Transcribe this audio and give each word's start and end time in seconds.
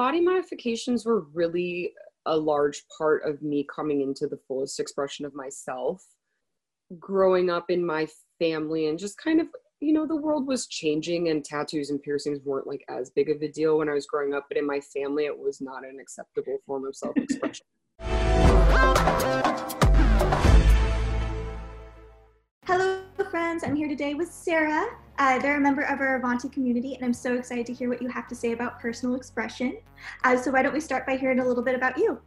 body 0.00 0.18
modifications 0.18 1.04
were 1.04 1.26
really 1.34 1.92
a 2.24 2.34
large 2.34 2.84
part 2.96 3.22
of 3.22 3.42
me 3.42 3.66
coming 3.70 4.00
into 4.00 4.26
the 4.26 4.38
fullest 4.48 4.80
expression 4.80 5.26
of 5.26 5.34
myself. 5.34 6.02
Growing 6.98 7.50
up 7.50 7.66
in 7.68 7.84
my 7.84 8.08
family 8.38 8.86
and 8.86 8.98
just 8.98 9.18
kind 9.18 9.42
of, 9.42 9.48
you 9.80 9.92
know, 9.92 10.06
the 10.06 10.16
world 10.16 10.46
was 10.46 10.66
changing 10.68 11.28
and 11.28 11.44
tattoos 11.44 11.90
and 11.90 12.02
piercings 12.02 12.40
weren't 12.46 12.66
like 12.66 12.82
as 12.88 13.10
big 13.10 13.28
of 13.28 13.42
a 13.42 13.48
deal 13.48 13.76
when 13.76 13.90
I 13.90 13.92
was 13.92 14.06
growing 14.06 14.32
up, 14.32 14.46
but 14.48 14.56
in 14.56 14.66
my 14.66 14.80
family, 14.80 15.26
it 15.26 15.38
was 15.38 15.60
not 15.60 15.84
an 15.84 15.98
acceptable 16.00 16.56
form 16.64 16.86
of 16.86 16.96
self 16.96 17.14
expression. 17.18 17.66
Hello, 22.64 23.02
friends. 23.30 23.64
I'm 23.64 23.76
here 23.76 23.88
today 23.88 24.14
with 24.14 24.32
Sarah. 24.32 24.86
Uh, 25.20 25.38
they're 25.38 25.58
a 25.58 25.60
member 25.60 25.82
of 25.82 26.00
our 26.00 26.16
Avanti 26.16 26.48
community, 26.48 26.94
and 26.94 27.04
I'm 27.04 27.12
so 27.12 27.34
excited 27.34 27.66
to 27.66 27.74
hear 27.74 27.90
what 27.90 28.00
you 28.00 28.08
have 28.08 28.26
to 28.28 28.34
say 28.34 28.52
about 28.52 28.80
personal 28.80 29.16
expression. 29.16 29.76
Uh, 30.24 30.34
so, 30.34 30.50
why 30.50 30.62
don't 30.62 30.72
we 30.72 30.80
start 30.80 31.06
by 31.06 31.14
hearing 31.14 31.40
a 31.40 31.44
little 31.46 31.62
bit 31.62 31.74
about 31.74 31.98
you? 31.98 32.18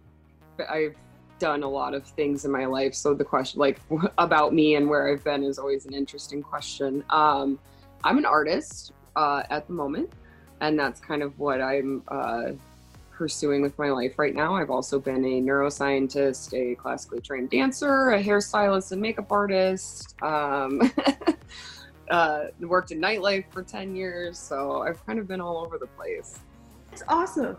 I've 0.69 0.95
done 1.39 1.63
a 1.63 1.67
lot 1.67 1.95
of 1.95 2.05
things 2.05 2.45
in 2.45 2.51
my 2.51 2.65
life, 2.65 2.93
so 2.93 3.15
the 3.15 3.23
question, 3.23 3.59
like 3.59 3.79
about 4.19 4.53
me 4.53 4.75
and 4.75 4.87
where 4.87 5.11
I've 5.11 5.23
been, 5.23 5.41
is 5.43 5.57
always 5.57 5.87
an 5.87 5.95
interesting 5.95 6.43
question. 6.43 7.03
Um, 7.09 7.57
I'm 8.03 8.19
an 8.19 8.25
artist 8.25 8.93
uh, 9.15 9.41
at 9.49 9.65
the 9.65 9.73
moment, 9.73 10.11
and 10.61 10.77
that's 10.77 10.99
kind 10.99 11.23
of 11.23 11.39
what 11.39 11.61
I'm 11.61 12.03
uh, 12.09 12.51
pursuing 13.09 13.63
with 13.63 13.75
my 13.79 13.89
life 13.89 14.19
right 14.19 14.35
now. 14.35 14.53
I've 14.53 14.69
also 14.69 14.99
been 14.99 15.25
a 15.25 15.41
neuroscientist, 15.41 16.53
a 16.53 16.75
classically 16.75 17.21
trained 17.21 17.49
dancer, 17.49 18.11
a 18.11 18.23
hairstylist, 18.23 18.91
and 18.91 19.01
makeup 19.01 19.31
artist. 19.31 20.13
Um, 20.21 20.79
uh, 22.09 22.45
worked 22.59 22.91
in 22.91 22.99
nightlife 22.99 23.45
for 23.51 23.63
10 23.63 23.95
years, 23.95 24.37
so 24.37 24.81
I've 24.81 25.05
kind 25.05 25.19
of 25.19 25.27
been 25.27 25.41
all 25.41 25.57
over 25.57 25.77
the 25.77 25.87
place. 25.87 26.39
It's 26.91 27.03
awesome. 27.07 27.57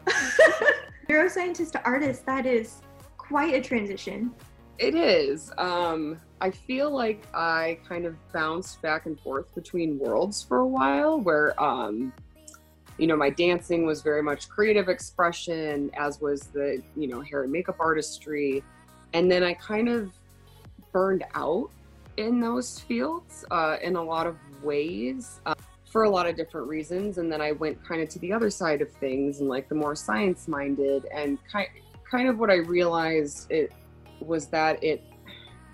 Neuroscientist 1.09 1.73
to 1.73 1.85
artist, 1.85 2.25
that 2.27 2.47
is 2.47 2.81
quite 3.17 3.55
a 3.55 3.61
transition. 3.61 4.33
It 4.79 4.95
is. 4.95 5.53
Um, 5.59 6.21
I 6.41 6.51
feel 6.51 6.91
like 6.91 7.27
I 7.35 7.79
kind 7.89 8.07
of 8.07 8.17
bounced 8.33 8.83
back 8.83 9.07
and 9.07 9.19
forth 9.21 9.55
between 9.55 9.99
worlds 9.99 10.43
for 10.43 10.59
a 10.59 10.67
while 10.67 11.21
where 11.21 11.61
um, 11.63 12.13
you 12.99 13.07
know, 13.07 13.17
my 13.17 13.31
dancing 13.31 13.87
was 13.87 14.03
very 14.03 14.23
much 14.23 14.49
creative 14.49 14.89
expression, 14.89 15.91
as 15.95 16.21
was 16.21 16.43
the, 16.43 16.83
you 16.97 17.09
know, 17.09 17.21
hair 17.21 17.43
and 17.43 17.51
makeup 17.51 17.77
artistry. 17.81 18.63
And 19.13 19.31
then 19.31 19.43
I 19.43 19.55
kind 19.55 19.89
of 19.89 20.13
burned 20.93 21.25
out 21.35 21.71
in 22.17 22.41
those 22.41 22.81
fields 22.81 23.45
uh, 23.51 23.77
in 23.83 23.97
a 23.97 24.03
lot 24.03 24.27
of 24.27 24.37
ways 24.63 25.41
uh, 25.47 25.55
for 25.85 26.05
a 26.05 26.11
lot 26.11 26.27
of 26.27 26.37
different 26.37 26.67
reasons. 26.67 27.19
And 27.19 27.31
then 27.31 27.41
I 27.41 27.53
went 27.53 27.83
kind 27.87 28.03
of 28.03 28.09
to 28.11 28.19
the 28.19 28.33
other 28.33 28.51
side 28.51 28.83
of 28.83 28.91
things 28.93 29.41
and 29.41 29.49
like 29.49 29.69
the 29.69 29.75
more 29.75 29.95
science 29.95 30.49
minded. 30.49 31.07
And 31.13 31.39
kind, 31.51 31.69
kind 32.11 32.29
of 32.29 32.39
what 32.39 32.51
I 32.51 32.57
realized 32.57 33.51
it 33.51 33.73
was 34.21 34.47
that 34.49 34.83
it, 34.83 35.03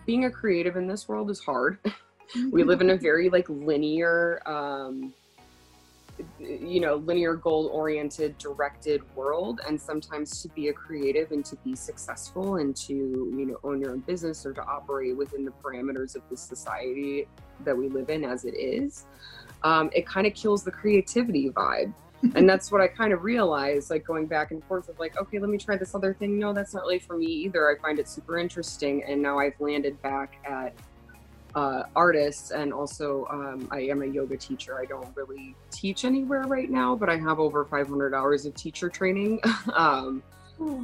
being 0.06 0.24
a 0.24 0.30
creative 0.30 0.76
in 0.76 0.86
this 0.86 1.08
world 1.08 1.30
is 1.30 1.40
hard. 1.40 1.78
we 2.50 2.64
live 2.64 2.80
in 2.80 2.90
a 2.90 2.96
very 3.08 3.30
like 3.30 3.48
linear, 3.48 4.42
um, 4.46 5.14
you 6.38 6.80
know 6.80 6.96
linear 6.96 7.34
goal 7.34 7.70
oriented 7.72 8.36
directed 8.38 9.02
world 9.14 9.60
and 9.66 9.80
sometimes 9.80 10.42
to 10.42 10.48
be 10.48 10.68
a 10.68 10.72
creative 10.72 11.32
and 11.32 11.44
to 11.44 11.56
be 11.56 11.74
successful 11.74 12.56
and 12.56 12.76
to 12.76 12.94
you 12.94 13.46
know 13.46 13.56
own 13.64 13.80
your 13.80 13.92
own 13.92 14.00
business 14.00 14.44
or 14.44 14.52
to 14.52 14.62
operate 14.64 15.16
within 15.16 15.44
the 15.44 15.52
parameters 15.62 16.16
of 16.16 16.22
the 16.30 16.36
society 16.36 17.26
that 17.64 17.76
we 17.76 17.88
live 17.88 18.10
in 18.10 18.24
as 18.24 18.44
it 18.44 18.54
is 18.54 19.06
um, 19.62 19.90
it 19.94 20.06
kind 20.06 20.26
of 20.26 20.34
kills 20.34 20.64
the 20.64 20.70
creativity 20.70 21.50
vibe. 21.50 21.92
And 22.34 22.46
that's 22.46 22.70
what 22.70 22.82
i 22.82 22.86
kind 22.86 23.14
of 23.14 23.22
realized 23.22 23.88
like 23.88 24.04
going 24.04 24.26
back 24.26 24.50
and 24.50 24.62
forth 24.64 24.90
of 24.90 24.98
like 24.98 25.16
okay 25.16 25.38
let 25.38 25.48
me 25.48 25.56
try 25.56 25.78
this 25.78 25.94
other 25.94 26.12
thing. 26.12 26.38
No 26.38 26.52
that's 26.52 26.74
not 26.74 26.82
really 26.82 26.98
for 26.98 27.16
me 27.16 27.24
either. 27.24 27.70
I 27.70 27.80
find 27.80 27.98
it 27.98 28.06
super 28.10 28.36
interesting. 28.36 29.02
And 29.04 29.22
now 29.22 29.38
i've 29.38 29.58
landed 29.58 30.00
back 30.02 30.36
at 30.44 30.74
uh, 31.54 31.84
artists 31.96 32.50
and 32.50 32.72
also 32.72 33.26
um, 33.30 33.68
I 33.70 33.80
am 33.80 34.02
a 34.02 34.06
yoga 34.06 34.36
teacher. 34.36 34.78
I 34.78 34.84
don't 34.84 35.08
really 35.16 35.54
teach 35.70 36.04
anywhere 36.04 36.42
right 36.42 36.70
now, 36.70 36.94
but 36.94 37.08
I 37.08 37.16
have 37.16 37.40
over 37.40 37.64
500 37.64 38.14
hours 38.14 38.46
of 38.46 38.54
teacher 38.54 38.88
training. 38.88 39.40
um, 39.74 40.22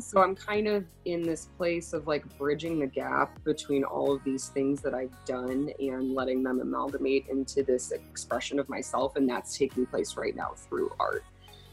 so 0.01 0.23
I'm 0.23 0.35
kind 0.35 0.67
of 0.67 0.87
in 1.05 1.23
this 1.23 1.47
place 1.59 1.93
of 1.93 2.07
like 2.07 2.25
bridging 2.39 2.79
the 2.79 2.87
gap 2.87 3.43
between 3.45 3.85
all 3.85 4.11
of 4.11 4.25
these 4.25 4.49
things 4.49 4.81
that 4.81 4.95
I've 4.95 5.13
done 5.27 5.71
and 5.79 6.15
letting 6.15 6.43
them 6.43 6.61
amalgamate 6.61 7.27
into 7.29 7.63
this 7.63 7.93
expression 7.93 8.59
of 8.59 8.69
myself, 8.69 9.17
and 9.17 9.29
that's 9.29 9.57
taking 9.57 9.85
place 9.85 10.17
right 10.17 10.35
now 10.35 10.55
through 10.57 10.93
art. 10.99 11.25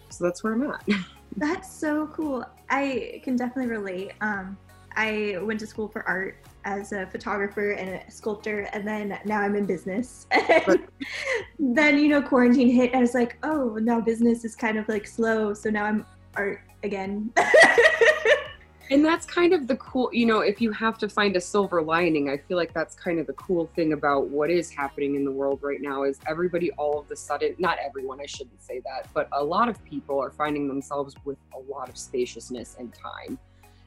So 0.09 0.25
that's 0.25 0.43
where 0.43 0.53
I'm 0.53 0.69
at. 0.69 0.83
That's 1.37 1.73
so 1.73 2.05
cool. 2.13 2.45
I 2.69 3.19
can 3.23 3.35
definitely 3.35 3.71
relate. 3.71 4.11
Um, 4.21 4.55
I 4.95 5.39
went 5.41 5.59
to 5.61 5.65
school 5.65 5.87
for 5.87 6.07
art 6.07 6.37
as 6.65 6.91
a 6.91 7.05
photographer 7.07 7.71
and 7.71 7.89
a 7.89 8.11
sculptor, 8.11 8.69
and 8.73 8.87
then 8.87 9.19
now 9.25 9.39
I'm 9.41 9.55
in 9.55 9.65
business. 9.65 10.27
then, 11.59 11.97
you 11.97 12.07
know, 12.07 12.21
quarantine 12.21 12.69
hit, 12.69 12.91
and 12.91 12.97
I 12.97 13.01
was 13.01 13.13
like, 13.13 13.37
oh, 13.43 13.77
now 13.81 13.99
business 14.01 14.45
is 14.45 14.55
kind 14.55 14.77
of 14.77 14.87
like 14.87 15.07
slow, 15.07 15.53
so 15.53 15.69
now 15.69 15.85
I'm 15.85 16.05
art 16.35 16.61
again. 16.83 17.31
and 18.91 19.03
that's 19.03 19.25
kind 19.25 19.53
of 19.53 19.67
the 19.67 19.75
cool, 19.77 20.09
you 20.13 20.25
know, 20.25 20.39
if 20.39 20.61
you 20.61 20.71
have 20.71 20.97
to 20.99 21.09
find 21.09 21.35
a 21.35 21.41
silver 21.41 21.81
lining, 21.81 22.29
I 22.29 22.37
feel 22.37 22.57
like 22.57 22.73
that's 22.73 22.95
kind 22.95 23.19
of 23.19 23.27
the 23.27 23.33
cool 23.33 23.69
thing 23.75 23.93
about 23.93 24.27
what 24.27 24.49
is 24.49 24.69
happening 24.69 25.15
in 25.15 25.25
the 25.25 25.31
world 25.31 25.59
right 25.61 25.81
now 25.81 26.03
is 26.03 26.19
everybody 26.27 26.71
all 26.71 26.99
of 26.99 27.07
the 27.07 27.15
sudden, 27.15 27.55
not 27.57 27.77
everyone, 27.83 28.19
I 28.21 28.25
shouldn't 28.25 28.61
say 28.61 28.81
that, 28.85 29.07
but 29.13 29.27
a 29.31 29.43
lot 29.43 29.69
of 29.69 29.83
people 29.83 30.19
are 30.19 30.31
finding 30.31 30.67
themselves 30.67 31.15
with 31.25 31.37
a 31.55 31.71
lot 31.71 31.89
of 31.89 31.97
spaciousness 31.97 32.75
and 32.79 32.93
time. 32.93 33.37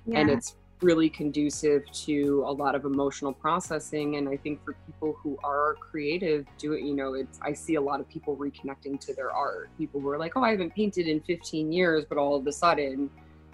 Yeah. 0.06 0.20
And 0.20 0.30
it's 0.30 0.56
really 0.82 1.08
conducive 1.08 1.90
to 1.90 2.44
a 2.46 2.52
lot 2.52 2.74
of 2.74 2.84
emotional 2.84 3.32
processing. 3.32 4.16
And 4.16 4.28
i 4.28 4.36
think 4.36 4.64
for 4.64 4.74
people 4.86 5.16
who 5.22 5.38
are 5.42 5.74
creative 5.80 6.46
do 6.58 6.72
it 6.72 6.82
you 6.82 6.94
know 6.94 7.14
it's 7.14 7.38
i 7.42 7.52
see 7.52 7.76
a 7.76 7.80
lot 7.80 8.00
of 8.00 8.08
people 8.08 8.36
reconnecting 8.36 9.00
to 9.00 9.14
their 9.14 9.30
art. 9.30 9.70
People 9.78 10.00
who 10.00 10.08
are 10.08 10.18
like 10.18 10.36
oh 10.36 10.42
i 10.42 10.50
haven't 10.50 10.74
painted 10.74 11.06
in 11.06 11.20
15 11.20 11.72
years 11.72 12.04
but 12.08 12.18
all 12.18 12.34
of 12.34 12.46
a 12.46 12.52
sudden 12.52 13.10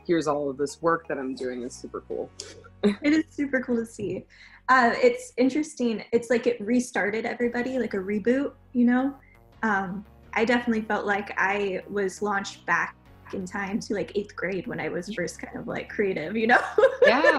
here's 0.06 0.26
all 0.26 0.50
of 0.50 0.56
this 0.56 0.82
work 0.82 1.06
that 1.08 1.18
i'm 1.18 1.34
doing. 1.34 1.62
Is 1.62 1.74
super 1.74 2.02
cool. 2.08 2.30
It 2.84 3.12
is 3.12 3.26
super 3.30 3.60
cool 3.60 3.76
to 3.76 3.86
see. 3.86 4.26
Uh, 4.68 4.90
it's 4.96 5.32
interesting. 5.36 6.02
It's 6.10 6.30
like 6.30 6.48
it 6.48 6.60
restarted 6.60 7.24
everybody 7.24 7.78
like 7.78 7.94
a 7.94 7.98
reboot 7.98 8.52
you 8.72 8.86
know? 8.86 9.14
Um, 9.62 10.04
i 10.34 10.44
definitely 10.44 10.82
felt 10.82 11.04
like 11.06 11.32
i 11.36 11.82
was 11.88 12.22
launched 12.22 12.64
back 12.66 12.96
in 13.34 13.46
time 13.46 13.80
to 13.80 13.94
like 13.94 14.12
eighth 14.14 14.34
grade 14.36 14.66
when 14.66 14.80
I 14.80 14.88
was 14.88 15.12
first 15.14 15.40
kind 15.40 15.56
of 15.56 15.66
like 15.66 15.88
creative, 15.88 16.36
you 16.36 16.46
know? 16.46 16.60
yeah. 17.06 17.38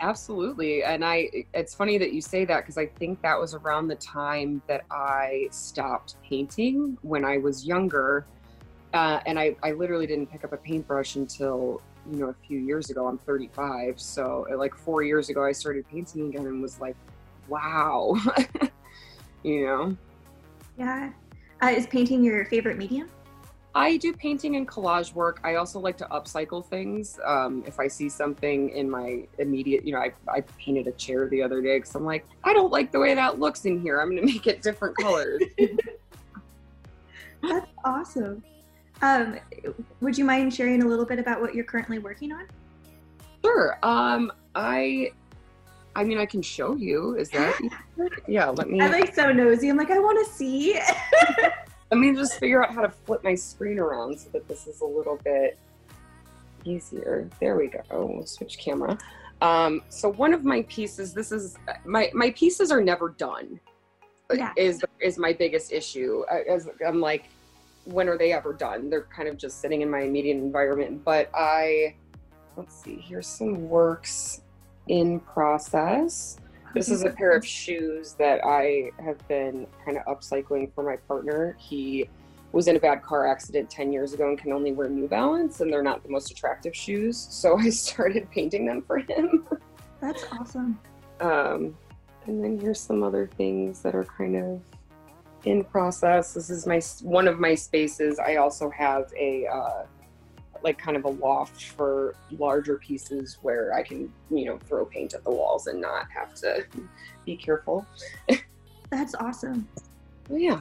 Absolutely. 0.00 0.84
And 0.84 1.04
I, 1.04 1.30
it's 1.54 1.74
funny 1.74 1.98
that 1.98 2.12
you 2.12 2.20
say 2.20 2.44
that 2.44 2.60
because 2.60 2.76
I 2.76 2.86
think 2.86 3.22
that 3.22 3.38
was 3.38 3.54
around 3.54 3.88
the 3.88 3.94
time 3.96 4.60
that 4.68 4.84
I 4.90 5.48
stopped 5.50 6.16
painting 6.22 6.98
when 7.02 7.24
I 7.24 7.38
was 7.38 7.66
younger. 7.66 8.26
Uh, 8.92 9.20
and 9.26 9.38
I, 9.38 9.56
I 9.62 9.72
literally 9.72 10.06
didn't 10.06 10.26
pick 10.26 10.44
up 10.44 10.52
a 10.52 10.56
paintbrush 10.56 11.16
until, 11.16 11.80
you 12.10 12.18
know, 12.18 12.28
a 12.28 12.34
few 12.46 12.58
years 12.58 12.90
ago. 12.90 13.06
I'm 13.06 13.18
35. 13.18 14.00
So, 14.00 14.46
like, 14.56 14.74
four 14.74 15.02
years 15.02 15.28
ago, 15.28 15.44
I 15.44 15.52
started 15.52 15.88
painting 15.88 16.28
again 16.28 16.46
and 16.46 16.62
was 16.62 16.80
like, 16.80 16.96
wow, 17.48 18.16
you 19.42 19.66
know? 19.66 19.96
Yeah. 20.78 21.10
Uh, 21.62 21.66
is 21.68 21.86
painting 21.86 22.22
your 22.22 22.44
favorite 22.46 22.76
medium? 22.76 23.08
I 23.76 23.98
do 23.98 24.14
painting 24.14 24.56
and 24.56 24.66
collage 24.66 25.12
work. 25.12 25.38
I 25.44 25.56
also 25.56 25.78
like 25.78 25.98
to 25.98 26.06
upcycle 26.06 26.64
things. 26.64 27.20
Um, 27.22 27.62
if 27.66 27.78
I 27.78 27.88
see 27.88 28.08
something 28.08 28.70
in 28.70 28.88
my 28.88 29.28
immediate, 29.38 29.84
you 29.84 29.92
know, 29.92 29.98
I, 29.98 30.12
I 30.26 30.40
painted 30.40 30.86
a 30.86 30.92
chair 30.92 31.28
the 31.28 31.42
other 31.42 31.60
day 31.60 31.76
because 31.76 31.94
I'm 31.94 32.06
like, 32.06 32.24
I 32.42 32.54
don't 32.54 32.72
like 32.72 32.90
the 32.90 32.98
way 32.98 33.14
that 33.14 33.38
looks 33.38 33.66
in 33.66 33.78
here. 33.82 34.00
I'm 34.00 34.16
going 34.16 34.20
to 34.26 34.32
make 34.32 34.46
it 34.46 34.62
different 34.62 34.96
colors. 34.96 35.42
That's 37.42 37.66
awesome. 37.84 38.42
Um, 39.02 39.38
would 40.00 40.16
you 40.16 40.24
mind 40.24 40.54
sharing 40.54 40.82
a 40.82 40.86
little 40.86 41.04
bit 41.04 41.18
about 41.18 41.42
what 41.42 41.54
you're 41.54 41.64
currently 41.64 41.98
working 41.98 42.32
on? 42.32 42.46
Sure. 43.44 43.78
Um, 43.82 44.32
I 44.54 45.10
I 45.94 46.02
mean, 46.02 46.16
I 46.16 46.24
can 46.24 46.40
show 46.40 46.76
you. 46.76 47.14
Is 47.16 47.28
that? 47.30 47.60
yeah, 48.26 48.48
let 48.48 48.70
me. 48.70 48.80
I'm 48.80 48.90
like 48.90 49.14
so 49.14 49.32
nosy. 49.32 49.68
I'm 49.68 49.76
like, 49.76 49.90
I 49.90 49.98
want 49.98 50.26
to 50.26 50.32
see. 50.32 50.80
Let 51.90 51.98
me 52.00 52.14
just 52.14 52.38
figure 52.38 52.64
out 52.64 52.74
how 52.74 52.82
to 52.82 52.90
flip 52.90 53.22
my 53.22 53.34
screen 53.34 53.78
around 53.78 54.18
so 54.18 54.28
that 54.30 54.48
this 54.48 54.66
is 54.66 54.80
a 54.80 54.84
little 54.84 55.20
bit 55.24 55.58
easier. 56.64 57.28
There 57.40 57.56
we 57.56 57.68
go. 57.68 57.82
We'll 57.90 58.26
switch 58.26 58.58
camera. 58.58 58.98
Um, 59.40 59.82
so 59.88 60.08
one 60.08 60.32
of 60.32 60.44
my 60.44 60.62
pieces, 60.62 61.12
this 61.12 61.30
is 61.30 61.56
my 61.84 62.10
my 62.14 62.30
pieces 62.30 62.70
are 62.72 62.80
never 62.80 63.10
done. 63.10 63.60
Yeah. 64.32 64.52
Is 64.56 64.84
is 65.00 65.18
my 65.18 65.32
biggest 65.32 65.72
issue. 65.72 66.24
As 66.48 66.68
I'm 66.84 67.00
like, 67.00 67.26
when 67.84 68.08
are 68.08 68.18
they 68.18 68.32
ever 68.32 68.52
done? 68.52 68.90
They're 68.90 69.06
kind 69.14 69.28
of 69.28 69.36
just 69.36 69.60
sitting 69.60 69.82
in 69.82 69.90
my 69.90 70.00
immediate 70.00 70.36
environment. 70.36 71.04
But 71.04 71.30
I, 71.34 71.94
let's 72.56 72.74
see. 72.82 72.96
Here's 72.96 73.26
some 73.26 73.68
works 73.68 74.42
in 74.88 75.20
process. 75.20 76.38
This 76.76 76.90
is 76.90 77.04
a 77.04 77.10
pair 77.10 77.30
of 77.30 77.42
shoes 77.42 78.12
that 78.18 78.44
I 78.44 78.90
have 79.02 79.16
been 79.28 79.66
kind 79.82 79.96
of 79.96 80.04
upcycling 80.04 80.70
for 80.74 80.84
my 80.84 80.96
partner. 80.96 81.56
He 81.58 82.06
was 82.52 82.68
in 82.68 82.76
a 82.76 82.78
bad 82.78 83.02
car 83.02 83.26
accident 83.26 83.70
10 83.70 83.94
years 83.94 84.12
ago 84.12 84.28
and 84.28 84.36
can 84.36 84.52
only 84.52 84.72
wear 84.72 84.86
New 84.86 85.08
Balance, 85.08 85.60
and 85.60 85.72
they're 85.72 85.82
not 85.82 86.02
the 86.02 86.10
most 86.10 86.30
attractive 86.30 86.76
shoes. 86.76 87.16
So 87.30 87.58
I 87.58 87.70
started 87.70 88.30
painting 88.30 88.66
them 88.66 88.82
for 88.82 88.98
him. 88.98 89.48
That's 90.02 90.26
awesome. 90.30 90.78
Um, 91.20 91.74
and 92.26 92.44
then 92.44 92.60
here's 92.60 92.78
some 92.78 93.02
other 93.02 93.26
things 93.26 93.80
that 93.80 93.94
are 93.94 94.04
kind 94.04 94.36
of 94.36 94.60
in 95.46 95.64
process. 95.64 96.34
This 96.34 96.50
is 96.50 96.66
my 96.66 96.82
one 97.00 97.26
of 97.26 97.40
my 97.40 97.54
spaces. 97.54 98.18
I 98.18 98.36
also 98.36 98.68
have 98.68 99.10
a 99.18 99.46
uh, 99.46 99.84
like 100.66 100.78
kind 100.78 100.96
of 100.96 101.04
a 101.04 101.08
loft 101.08 101.66
for 101.66 102.16
larger 102.38 102.76
pieces 102.76 103.38
where 103.40 103.72
I 103.72 103.84
can 103.84 104.12
you 104.30 104.46
know 104.46 104.58
throw 104.58 104.84
paint 104.84 105.14
at 105.14 105.22
the 105.22 105.30
walls 105.30 105.68
and 105.68 105.80
not 105.80 106.10
have 106.10 106.34
to 106.42 106.66
be 107.24 107.36
careful. 107.36 107.86
That's 108.90 109.14
awesome. 109.14 109.68
Well, 110.28 110.40
yeah. 110.40 110.60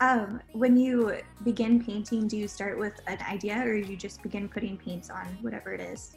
Um, 0.00 0.40
when 0.52 0.76
you 0.76 1.16
begin 1.44 1.82
painting, 1.82 2.26
do 2.26 2.36
you 2.36 2.48
start 2.48 2.76
with 2.76 3.00
an 3.06 3.18
idea 3.28 3.56
or 3.60 3.74
you 3.74 3.96
just 3.96 4.20
begin 4.22 4.48
putting 4.48 4.76
paints 4.76 5.10
on 5.10 5.26
whatever 5.42 5.72
it 5.72 5.80
is? 5.80 6.16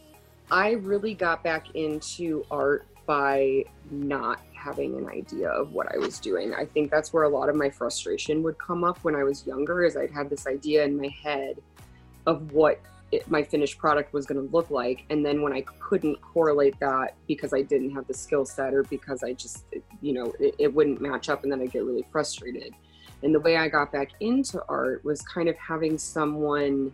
I 0.50 0.72
really 0.72 1.14
got 1.14 1.44
back 1.44 1.76
into 1.76 2.46
art 2.50 2.88
by 3.06 3.66
not 3.92 4.40
having 4.54 4.98
an 4.98 5.08
idea 5.10 5.50
of 5.50 5.74
what 5.74 5.94
I 5.94 5.98
was 5.98 6.20
doing. 6.20 6.54
I 6.54 6.66
think 6.66 6.90
that's 6.90 7.14
where 7.14 7.24
a 7.24 7.30
lot 7.30 7.50
of 7.50 7.56
my 7.56 7.70
frustration 7.70 8.42
would 8.44 8.58
come 8.58 8.84
up 8.84 8.98
when 9.04 9.16
I 9.16 9.24
was 9.24 9.46
younger 9.46 9.84
is 9.84 9.98
I'd 9.98 10.12
have 10.12 10.30
this 10.30 10.48
idea 10.48 10.86
in 10.86 10.98
my 10.98 11.10
head 11.22 11.62
of 12.26 12.54
what 12.54 12.80
it, 13.14 13.30
my 13.30 13.44
finished 13.44 13.78
product 13.78 14.14
was 14.14 14.26
going 14.26 14.42
to 14.44 14.52
look 14.54 14.70
like 14.70 15.06
and 15.10 15.26
then 15.26 15.42
when 15.42 15.54
I 15.54 15.62
couldn't 15.80 16.20
correlate 16.22 16.80
that 16.80 17.16
because 17.28 17.54
I 17.54 17.62
didn't 17.62 17.92
have 17.92 18.08
the 18.08 18.14
skill 18.14 18.46
set 18.46 18.74
or 18.74 18.84
because 18.84 19.24
I 19.24 19.34
just 19.34 19.66
you 20.02 20.14
know 20.14 20.34
it, 20.40 20.56
it 20.58 20.74
wouldn't 20.74 21.02
match 21.02 21.30
up 21.30 21.44
and 21.44 21.52
then 21.52 21.62
I'd 21.62 21.72
get 21.72 21.84
really 21.84 22.06
frustrated. 22.12 22.74
And 23.22 23.34
the 23.34 23.40
way 23.40 23.56
I 23.56 23.70
got 23.70 23.92
back 23.92 24.12
into 24.20 24.62
art 24.68 25.04
was 25.06 25.22
kind 25.22 25.48
of 25.48 25.56
having 25.58 25.98
someone 25.98 26.92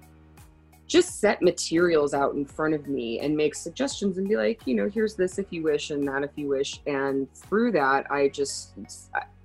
just 0.86 1.20
set 1.20 1.42
materials 1.42 2.14
out 2.14 2.34
in 2.34 2.46
front 2.46 2.74
of 2.74 2.88
me 2.88 3.20
and 3.20 3.36
make 3.36 3.56
suggestions 3.56 4.18
and 4.18 4.28
be 4.28 4.36
like, 4.36 4.62
you 4.66 4.76
know, 4.76 4.90
here's 4.90 5.16
this 5.16 5.38
if 5.38 5.46
you 5.52 5.64
wish 5.64 5.92
and 5.92 6.08
that 6.08 6.24
if 6.24 6.32
you 6.36 6.48
wish. 6.50 6.82
And 6.88 7.32
through 7.34 7.72
that, 7.74 8.12
I 8.12 8.30
just, 8.30 8.74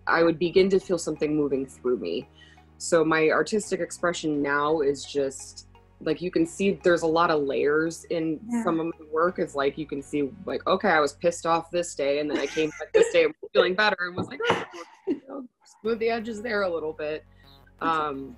I 0.07 0.23
would 0.23 0.39
begin 0.39 0.71
to 0.71 0.81
feel 0.81 0.99
something 0.99 1.37
moving 1.37 1.67
through 1.67 1.99
me. 1.99 2.29
So 2.79 3.05
my 3.05 3.29
artistic 3.29 3.81
expression 3.81 4.43
now 4.43 4.81
is 4.81 5.05
just 5.05 5.69
like 6.01 6.21
you 6.21 6.31
can 6.31 6.47
see 6.47 6.79
there's 6.83 7.03
a 7.03 7.07
lot 7.07 7.31
of 7.31 7.43
layers 7.43 8.05
in 8.05 8.41
yeah. 8.49 8.63
some 8.63 8.81
of 8.81 8.87
my 8.87 9.07
work. 9.11 9.39
It's 9.39 9.55
like 9.55 9.79
you 9.79 9.87
can 9.87 10.03
see 10.03 10.31
like, 10.45 10.67
okay, 10.67 10.89
I 10.89 11.01
was 11.01 11.15
pissed 11.15 11.47
off 11.47 11.71
this 11.71 11.95
day 11.95 12.21
and 12.21 12.31
then 12.31 12.39
I 12.39 12.47
came 12.47 12.71
back 12.71 12.93
this 12.93 13.13
day 13.13 13.27
feeling 13.53 13.75
better 13.75 13.97
and 14.01 14.17
was 14.17 14.29
like, 14.29 14.41
oh, 14.51 14.65
you 15.07 15.23
know, 15.29 15.47
smooth 15.81 15.99
the 15.99 16.11
edges 16.11 16.43
there 16.43 16.63
a 16.63 16.73
little 16.73 16.93
bit. 16.93 17.25
Um, 17.81 18.37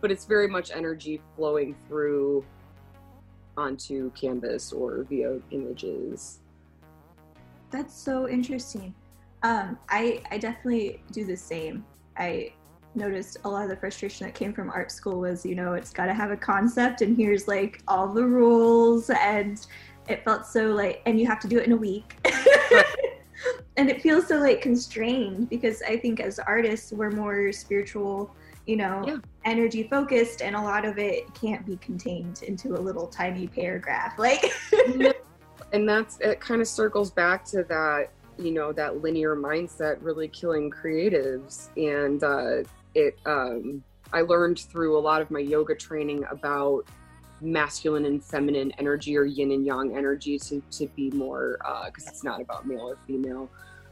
but 0.00 0.10
it's 0.10 0.24
very 0.24 0.48
much 0.48 0.70
energy 0.70 1.20
flowing 1.36 1.74
through 1.88 2.44
onto 3.56 4.10
canvas 4.12 4.72
or 4.72 5.04
via 5.04 5.38
images. 5.50 6.40
That's 7.70 7.94
so 7.94 8.28
interesting. 8.28 8.94
Um, 9.42 9.78
I 9.88 10.22
I 10.30 10.38
definitely 10.38 11.02
do 11.12 11.24
the 11.24 11.36
same. 11.36 11.84
I 12.16 12.52
noticed 12.96 13.38
a 13.44 13.48
lot 13.48 13.62
of 13.62 13.68
the 13.68 13.76
frustration 13.76 14.26
that 14.26 14.34
came 14.34 14.52
from 14.52 14.70
art 14.70 14.90
school 14.90 15.20
was, 15.20 15.44
you 15.44 15.54
know, 15.54 15.74
it's 15.74 15.90
got 15.90 16.06
to 16.06 16.14
have 16.14 16.30
a 16.30 16.36
concept, 16.36 17.02
and 17.02 17.16
here's 17.16 17.46
like 17.46 17.82
all 17.86 18.08
the 18.08 18.24
rules, 18.24 19.10
and 19.10 19.66
it 20.08 20.24
felt 20.24 20.46
so 20.46 20.68
like, 20.68 21.02
and 21.06 21.20
you 21.20 21.26
have 21.26 21.40
to 21.40 21.48
do 21.48 21.58
it 21.58 21.66
in 21.66 21.72
a 21.72 21.76
week. 21.76 22.16
and 23.76 23.90
it 23.90 24.00
feels 24.02 24.26
so 24.26 24.38
like 24.38 24.62
constrained 24.62 25.48
because 25.48 25.82
I 25.82 25.96
think 25.98 26.20
as 26.20 26.38
artists 26.38 26.92
we're 26.92 27.10
more 27.10 27.52
spiritual 27.52 28.34
you 28.66 28.76
know, 28.76 29.04
yeah. 29.06 29.16
energy 29.44 29.84
focused, 29.84 30.42
and 30.42 30.56
a 30.56 30.60
lot 30.60 30.84
of 30.84 30.98
it 30.98 31.32
can't 31.34 31.64
be 31.64 31.76
contained 31.76 32.42
into 32.42 32.74
a 32.74 32.80
little 32.80 33.06
tiny 33.06 33.46
paragraph. 33.46 34.18
Like, 34.18 34.52
and 35.72 35.88
that's 35.88 36.18
it. 36.20 36.40
Kind 36.40 36.60
of 36.60 36.68
circles 36.68 37.10
back 37.10 37.44
to 37.46 37.62
that, 37.64 38.10
you 38.38 38.50
know, 38.50 38.72
that 38.72 39.02
linear 39.02 39.36
mindset 39.36 39.98
really 40.00 40.28
killing 40.28 40.70
creatives, 40.70 41.68
and 41.76 42.22
uh, 42.24 42.68
it. 42.96 43.18
Um, 43.26 43.82
I 44.12 44.22
learned 44.22 44.58
through 44.58 44.98
a 44.98 45.00
lot 45.00 45.20
of 45.20 45.30
my 45.30 45.40
yoga 45.40 45.74
training 45.74 46.24
about 46.30 46.86
masculine 47.40 48.06
and 48.06 48.24
feminine 48.24 48.72
energy 48.78 49.16
or 49.16 49.24
yin 49.24 49.50
and 49.52 49.66
yang 49.66 49.96
energy 49.96 50.38
to, 50.38 50.62
to 50.70 50.86
be 50.96 51.10
more 51.10 51.58
because 51.86 52.06
uh, 52.06 52.10
it's 52.10 52.24
not 52.24 52.40
about 52.40 52.66
male 52.66 52.88
or 52.88 52.98
female. 53.06 53.50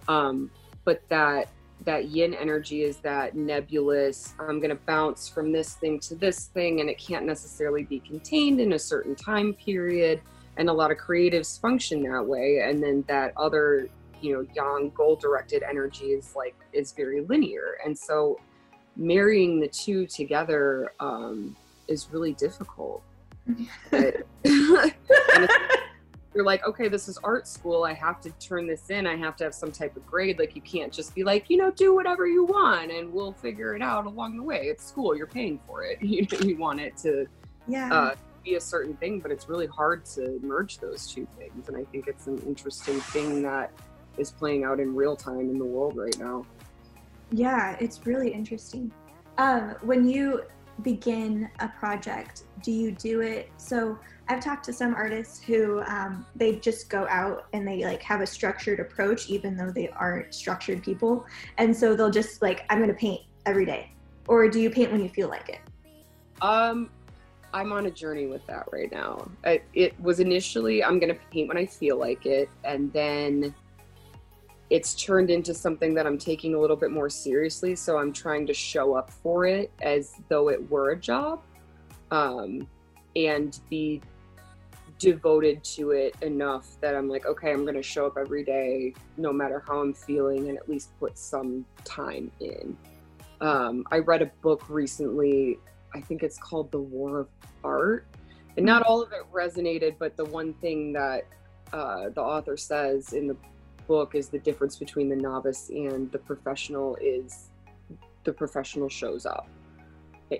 Um, 0.09 0.51
but 0.85 1.03
that 1.09 1.49
that 1.85 2.09
yin 2.09 2.35
energy 2.35 2.83
is 2.83 2.99
that 2.99 3.35
nebulous 3.35 4.33
i'm 4.39 4.59
going 4.61 4.71
to 4.71 4.83
bounce 4.87 5.29
from 5.29 5.51
this 5.51 5.75
thing 5.75 5.99
to 5.99 6.15
this 6.15 6.47
thing 6.47 6.81
and 6.81 6.89
it 6.89 6.97
can't 6.99 7.27
necessarily 7.27 7.83
be 7.83 7.99
contained 7.99 8.61
in 8.61 8.75
a 8.75 8.79
certain 8.79 9.15
time 9.15 9.53
period. 9.53 10.21
And 10.57 10.69
a 10.69 10.73
lot 10.73 10.93
of 10.93 10.99
creatives 10.99 11.61
function 11.61 12.03
that 12.05 12.25
way. 12.25 12.61
And 12.65 12.83
then 12.83 13.05
that 13.09 13.33
other 13.37 13.89
you 14.21 14.33
know 14.33 14.47
yang 14.55 14.91
goal 14.91 15.17
directed 15.17 15.63
energy 15.63 16.07
is 16.07 16.35
like 16.37 16.55
is 16.73 16.93
very 16.93 17.21
linear. 17.23 17.79
And 17.85 17.97
so 17.97 18.39
marrying 18.97 19.61
the 19.61 19.69
two 19.69 20.07
together 20.07 20.93
um, 21.01 21.57
is 21.89 22.09
really 22.11 22.33
difficult 22.35 23.03
but, 23.91 24.27
you're 26.35 26.45
like, 26.45 26.67
okay, 26.67 26.89
this 26.89 27.09
is 27.09 27.19
art 27.19 27.47
school. 27.47 27.85
I 27.85 27.93
have 27.93 28.21
to 28.23 28.31
turn 28.33 28.67
this 28.67 28.91
in. 28.91 29.07
I 29.07 29.17
have 29.17 29.37
to 29.37 29.45
have 29.45 29.55
some 29.55 29.71
type 29.71 29.97
of 29.97 30.05
grade. 30.07 30.39
Like, 30.39 30.57
you 30.57 30.63
can't 30.63 30.93
just 30.93 31.15
be 31.15 31.23
like, 31.23 31.49
you 31.49 31.57
know, 31.57 31.71
do 31.71 31.95
whatever 31.95 32.27
you 32.27 32.45
want 32.45 32.91
and 32.91 33.13
we'll 33.13 33.33
figure 33.33 33.75
it 33.75 33.83
out 33.83 34.07
along 34.07 34.37
the 34.37 34.43
way. 34.43 34.63
It's 34.65 34.85
school. 34.85 35.17
You're 35.17 35.27
paying 35.27 35.61
for 35.67 35.85
it. 35.85 35.99
You, 36.05 36.27
you 36.43 36.57
want 36.57 36.81
it 36.81 36.97
to 36.99 37.27
yeah. 37.67 37.93
Uh, 37.93 38.15
be 38.45 38.55
a 38.55 38.61
certain 38.61 38.95
thing, 38.97 39.21
but 39.21 39.31
it's 39.33 39.49
really 39.49 39.67
hard 39.67 40.05
to 40.05 40.39
merge 40.43 40.79
those 40.79 41.07
two 41.07 41.27
things. 41.39 41.67
And 41.69 41.77
I 41.77 41.85
think 41.85 42.07
it's 42.07 42.27
an 42.27 42.39
interesting 42.47 43.01
thing 43.01 43.43
that 43.43 43.73
is 44.17 44.31
playing 44.31 44.65
out 44.65 44.79
in 44.81 44.95
real 44.95 45.17
time 45.17 45.41
in 45.51 45.59
the 45.59 45.65
world 45.65 45.97
right 45.97 46.17
now. 46.19 46.47
Yeah, 47.31 47.77
it's 47.81 48.07
really 48.07 48.31
interesting. 48.33 48.93
Um, 49.39 49.75
when 49.83 50.09
you 50.09 50.43
begin 50.83 51.49
a 51.61 51.69
project, 51.69 52.45
do 52.63 52.73
you 52.73 52.93
do 52.93 53.21
it 53.21 53.51
so? 53.57 53.99
I've 54.29 54.43
talked 54.43 54.65
to 54.65 54.73
some 54.73 54.95
artists 54.95 55.43
who 55.43 55.83
um, 55.83 56.25
they 56.35 56.57
just 56.57 56.89
go 56.89 57.07
out 57.09 57.47
and 57.53 57.69
they 57.69 57.85
like 57.85 58.03
have 58.03 58.23
a 58.23 58.27
structured 58.27 58.81
approach, 58.81 59.29
even 59.29 59.57
though 59.57 59.71
they 59.71 59.89
aren't 59.91 60.35
structured 60.35 60.83
people. 60.83 61.27
And 61.59 61.77
so 61.77 61.95
they'll 61.95 62.11
just 62.11 62.41
like, 62.41 62.65
I'm 62.71 62.79
going 62.79 62.89
to 62.89 62.97
paint 62.97 63.21
every 63.45 63.67
day. 63.67 63.93
Or 64.27 64.49
do 64.49 64.61
you 64.61 64.71
paint 64.71 64.91
when 64.91 65.03
you 65.03 65.11
feel 65.11 65.29
like 65.29 65.51
it? 65.51 65.61
Um, 66.41 66.89
I'm 67.53 67.71
on 67.73 67.85
a 67.85 67.91
journey 67.91 68.27
with 68.27 68.47
that 68.47 68.67
right 68.73 68.91
now. 68.91 69.31
It, 69.45 69.65
it 69.75 70.01
was 70.01 70.21
initially, 70.21 70.83
I'm 70.83 70.99
going 70.99 71.15
to 71.15 71.21
paint 71.31 71.49
when 71.49 71.59
I 71.59 71.67
feel 71.67 71.99
like 71.99 72.25
it. 72.25 72.49
And 72.65 72.91
then 72.95 73.55
it's 74.71 74.95
turned 74.95 75.31
into 75.31 75.55
something 75.55 75.95
that 75.95 76.07
I'm 76.07 76.19
taking 76.19 76.55
a 76.55 76.61
little 76.61 76.77
bit 76.77 76.91
more 76.91 77.11
seriously. 77.11 77.75
So 77.75 77.99
I'm 77.99 78.13
trying 78.13 78.47
to 78.47 78.55
show 78.55 78.95
up 78.95 79.11
for 79.11 79.47
it 79.47 79.71
as 79.83 80.15
though 80.29 80.49
it 80.49 80.71
were 80.71 80.91
a 80.91 80.97
job. 80.97 81.43
Um, 82.11 82.67
and 83.17 83.59
be 83.71 84.01
devoted 84.99 85.63
to 85.63 85.91
it 85.91 86.15
enough 86.23 86.81
that 86.81 86.95
I'm 86.95 87.09
like, 87.09 87.27
okay, 87.27 87.53
I'm 87.53 87.63
going 87.63 87.75
to 87.75 87.83
show 87.83 88.07
up 88.07 88.17
every 88.19 88.45
day, 88.45 88.95
no 89.17 89.33
matter 89.33 89.63
how 89.67 89.81
I'm 89.81 89.95
feeling, 89.95 90.49
and 90.49 90.57
at 90.57 90.69
least 90.69 90.99
put 90.99 91.19
some 91.19 91.65
time 91.85 92.31
in. 92.41 92.77
Um, 93.41 93.85
I 93.91 93.99
read 93.99 94.23
a 94.23 94.27
book 94.43 94.65
recently, 94.69 95.59
I 95.95 96.01
think 96.01 96.23
it's 96.23 96.39
called 96.39 96.71
The 96.71 96.81
War 96.81 97.21
of 97.21 97.29
Art. 97.63 98.07
And 98.57 98.65
not 98.65 98.83
all 98.83 99.03
of 99.03 99.13
it 99.13 99.31
resonated, 99.33 99.97
but 99.99 100.17
the 100.17 100.25
one 100.25 100.55
thing 100.55 100.93
that 100.93 101.25
uh, 101.73 102.11
the 102.11 102.21
author 102.21 102.57
says 102.57 103.13
in 103.13 103.27
the 103.27 103.37
book 103.87 104.15
is 104.15 104.29
the 104.29 104.39
difference 104.39 104.77
between 104.77 105.09
the 105.09 105.17
novice 105.17 105.69
and 105.71 106.11
the 106.13 106.19
professional 106.19 106.97
is 107.01 107.51
the 108.25 108.33
professional 108.33 108.89
shows 108.89 109.27
up. 109.27 109.49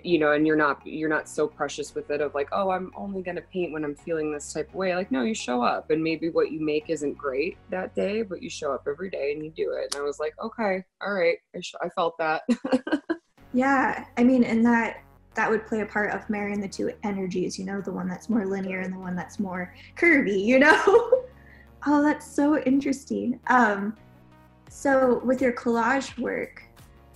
You 0.03 0.17
know 0.19 0.31
and 0.31 0.45
you're 0.45 0.55
not 0.55 0.85
you're 0.85 1.09
not 1.09 1.29
so 1.29 1.47
precious 1.47 1.93
with 1.93 2.09
it 2.09 2.19
of 2.19 2.33
like 2.33 2.49
oh 2.51 2.71
i'm 2.71 2.91
only 2.97 3.21
going 3.21 3.35
to 3.35 3.41
paint 3.43 3.71
when 3.71 3.85
i'm 3.85 3.95
feeling 3.95 4.31
this 4.31 4.51
type 4.51 4.67
of 4.69 4.75
way. 4.75 4.95
Like 4.95 5.11
no 5.11 5.21
you 5.21 5.35
show 5.35 5.61
up 5.61 5.91
and 5.91 6.03
maybe 6.03 6.29
what 6.29 6.51
you 6.51 6.59
make 6.59 6.89
isn't 6.89 7.17
great 7.17 7.57
that 7.69 7.95
day 7.95 8.23
but 8.23 8.41
you 8.41 8.49
show 8.49 8.73
up 8.73 8.87
every 8.87 9.09
day 9.09 9.31
and 9.31 9.45
you 9.45 9.51
do 9.51 9.73
it. 9.73 9.93
And 9.93 10.01
i 10.01 10.03
was 10.03 10.19
like 10.19 10.33
okay 10.43 10.83
all 11.01 11.13
right. 11.13 11.37
I, 11.55 11.61
sh- 11.61 11.75
I 11.81 11.89
felt 11.89 12.17
that. 12.17 12.43
Yeah 13.55 14.05
i 14.17 14.23
mean 14.23 14.43
and 14.43 14.65
that 14.65 15.01
that 15.35 15.49
would 15.49 15.65
play 15.65 15.81
a 15.81 15.85
part 15.85 16.11
of 16.11 16.29
marrying 16.29 16.59
the 16.59 16.67
two 16.67 16.91
energies 17.03 17.57
you 17.57 17.65
know 17.65 17.79
the 17.81 17.91
one 17.91 18.07
that's 18.07 18.29
more 18.29 18.45
linear 18.45 18.81
and 18.81 18.93
the 18.93 18.99
one 18.99 19.15
that's 19.15 19.39
more 19.39 19.73
curvy 19.95 20.43
you 20.43 20.59
know 20.59 21.23
oh 21.85 22.01
that's 22.01 22.25
so 22.25 22.57
interesting 22.59 23.39
um 23.47 23.95
so 24.69 25.19
with 25.23 25.41
your 25.41 25.53
collage 25.53 26.17
work 26.19 26.63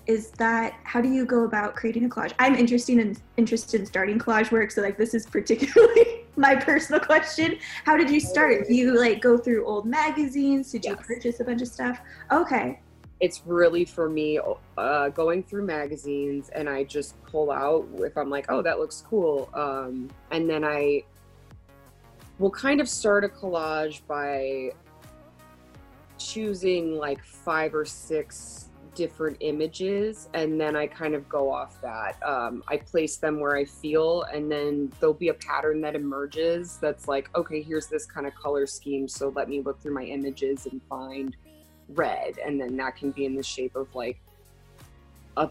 is 0.09 0.31
that 0.31 0.73
how 0.85 0.99
do 0.99 1.07
you 1.07 1.23
go 1.23 1.43
about 1.43 1.75
creating 1.75 2.03
a 2.05 2.09
collage? 2.09 2.33
I'm 2.39 2.55
interested 2.55 2.97
in 2.97 3.15
interested 3.37 3.79
in 3.79 3.85
starting 3.85 4.17
collage 4.17 4.51
work, 4.51 4.71
so 4.71 4.81
like 4.81 4.97
this 4.97 5.13
is 5.13 5.27
particularly 5.27 6.25
my 6.35 6.55
personal 6.55 6.99
question. 6.99 7.59
How 7.85 7.95
did 7.95 8.09
you 8.09 8.19
start? 8.19 8.67
Do 8.67 8.73
you 8.73 8.99
like 8.99 9.21
go 9.21 9.37
through 9.37 9.67
old 9.67 9.85
magazines? 9.85 10.71
Did 10.71 10.83
yes. 10.83 10.91
you 10.97 11.05
purchase 11.05 11.39
a 11.41 11.43
bunch 11.43 11.61
of 11.61 11.67
stuff? 11.67 11.99
Okay. 12.31 12.79
it's 13.19 13.43
really 13.45 13.85
for 13.85 14.09
me 14.09 14.39
uh, 14.77 15.09
going 15.09 15.43
through 15.43 15.65
magazines 15.65 16.49
and 16.55 16.69
I 16.69 16.85
just 16.85 17.21
pull 17.23 17.51
out 17.51 17.85
if 17.99 18.17
I'm 18.17 18.29
like, 18.29 18.45
oh, 18.49 18.61
that 18.61 18.79
looks 18.79 19.03
cool. 19.07 19.49
Um, 19.53 20.09
and 20.31 20.49
then 20.49 20.63
I 20.63 21.03
will 22.39 22.49
kind 22.49 22.79
of 22.81 22.89
start 22.89 23.23
a 23.23 23.29
collage 23.29 24.01
by 24.07 24.71
choosing 26.17 26.97
like 26.97 27.23
five 27.23 27.75
or 27.75 27.85
six 27.85 28.69
different 28.95 29.37
images 29.39 30.27
and 30.33 30.59
then 30.59 30.75
I 30.75 30.87
kind 30.87 31.15
of 31.15 31.27
go 31.29 31.51
off 31.51 31.79
that. 31.81 32.21
Um, 32.23 32.63
I 32.67 32.77
place 32.77 33.17
them 33.17 33.39
where 33.39 33.55
I 33.55 33.63
feel 33.63 34.23
and 34.23 34.51
then 34.51 34.91
there'll 34.99 35.13
be 35.13 35.29
a 35.29 35.33
pattern 35.33 35.79
that 35.81 35.95
emerges 35.95 36.77
that's 36.81 37.07
like, 37.07 37.29
okay, 37.35 37.61
here's 37.61 37.87
this 37.87 38.05
kind 38.05 38.25
of 38.25 38.35
color 38.35 38.65
scheme. 38.65 39.07
So 39.07 39.29
let 39.29 39.47
me 39.47 39.61
look 39.61 39.81
through 39.81 39.93
my 39.93 40.03
images 40.03 40.65
and 40.65 40.81
find 40.89 41.35
red. 41.89 42.39
And 42.39 42.59
then 42.59 42.75
that 42.77 42.97
can 42.97 43.11
be 43.11 43.25
in 43.25 43.35
the 43.35 43.43
shape 43.43 43.75
of 43.75 43.93
like 43.95 44.19
a 45.37 45.49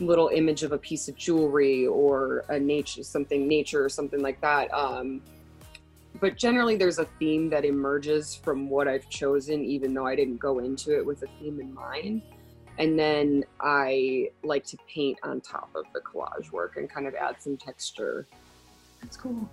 little 0.00 0.28
image 0.28 0.62
of 0.64 0.72
a 0.72 0.78
piece 0.78 1.08
of 1.08 1.16
jewelry 1.16 1.86
or 1.86 2.44
a 2.48 2.58
nature, 2.58 3.02
something 3.04 3.46
nature 3.46 3.84
or 3.84 3.88
something 3.88 4.20
like 4.20 4.40
that. 4.40 4.72
Um, 4.74 5.22
but 6.20 6.36
generally 6.36 6.76
there's 6.76 6.98
a 6.98 7.06
theme 7.18 7.48
that 7.50 7.64
emerges 7.64 8.34
from 8.34 8.68
what 8.68 8.88
I've 8.88 9.08
chosen, 9.08 9.64
even 9.64 9.94
though 9.94 10.06
I 10.06 10.14
didn't 10.16 10.38
go 10.38 10.58
into 10.60 10.96
it 10.96 11.04
with 11.04 11.22
a 11.22 11.26
theme 11.40 11.60
in 11.60 11.72
mind 11.74 12.22
and 12.78 12.98
then 12.98 13.44
I 13.60 14.30
like 14.42 14.64
to 14.66 14.76
paint 14.92 15.18
on 15.22 15.40
top 15.40 15.70
of 15.74 15.84
the 15.92 16.00
collage 16.00 16.50
work 16.50 16.76
and 16.76 16.90
kind 16.90 17.06
of 17.06 17.14
add 17.14 17.40
some 17.40 17.56
texture. 17.56 18.26
That's 19.00 19.16
cool. 19.16 19.48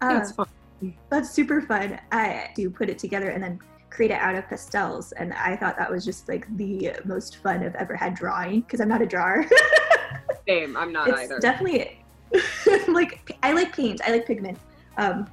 That's 0.00 0.32
Uh, 0.32 0.44
fun. 0.80 0.94
that's 1.08 1.30
super 1.30 1.62
fun. 1.62 1.98
I 2.12 2.50
do 2.54 2.68
put 2.68 2.90
it 2.90 2.98
together 2.98 3.30
and 3.30 3.42
then 3.42 3.58
create 3.88 4.10
it 4.10 4.20
out 4.20 4.34
of 4.34 4.46
pastels, 4.48 5.12
and 5.12 5.32
I 5.32 5.56
thought 5.56 5.78
that 5.78 5.90
was 5.90 6.04
just 6.04 6.28
like 6.28 6.46
the 6.56 6.92
most 7.06 7.36
fun 7.38 7.62
I've 7.64 7.76
ever 7.76 7.94
had 7.96 8.14
drawing 8.14 8.60
because 8.62 8.80
I'm 8.80 8.88
not 8.88 9.00
a 9.00 9.06
drawer. 9.06 9.46
Same, 10.48 10.76
I'm 10.76 10.92
not 10.92 11.08
it's 11.08 11.18
either. 11.20 11.38
definitely 11.38 12.04
like 12.88 13.34
I 13.42 13.52
like 13.52 13.74
paint. 13.74 14.02
I 14.04 14.10
like 14.10 14.26
pigment. 14.26 14.58
Um, 14.96 15.26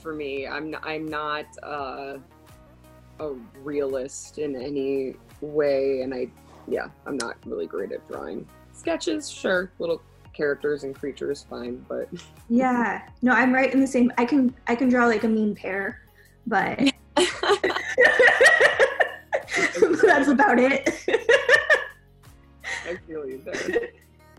for 0.00 0.14
me, 0.14 0.46
I'm 0.46 0.76
I'm 0.82 1.06
not 1.06 1.46
uh, 1.62 2.18
a 3.20 3.32
realist 3.62 4.38
in 4.38 4.56
any 4.56 5.14
way, 5.40 6.02
and 6.02 6.14
I 6.14 6.28
yeah, 6.68 6.86
I'm 7.06 7.16
not 7.16 7.36
really 7.46 7.66
great 7.66 7.92
at 7.92 8.06
drawing 8.08 8.46
sketches. 8.72 9.30
Sure, 9.30 9.72
little 9.78 10.00
characters 10.32 10.84
and 10.84 10.94
creatures, 10.94 11.44
fine, 11.48 11.84
but 11.88 12.08
yeah, 12.48 13.08
no, 13.22 13.32
I'm 13.32 13.52
right 13.52 13.72
in 13.72 13.80
the 13.80 13.86
same. 13.86 14.12
I 14.18 14.24
can 14.24 14.54
I 14.66 14.74
can 14.74 14.88
draw 14.88 15.06
like 15.06 15.24
a 15.24 15.28
mean 15.28 15.54
pear, 15.54 16.00
but 16.46 16.78
that's 20.02 20.28
about 20.28 20.58
it. 20.58 20.88
I 22.84 22.96
feel 23.06 23.26
you 23.28 23.42
there. 23.44 23.90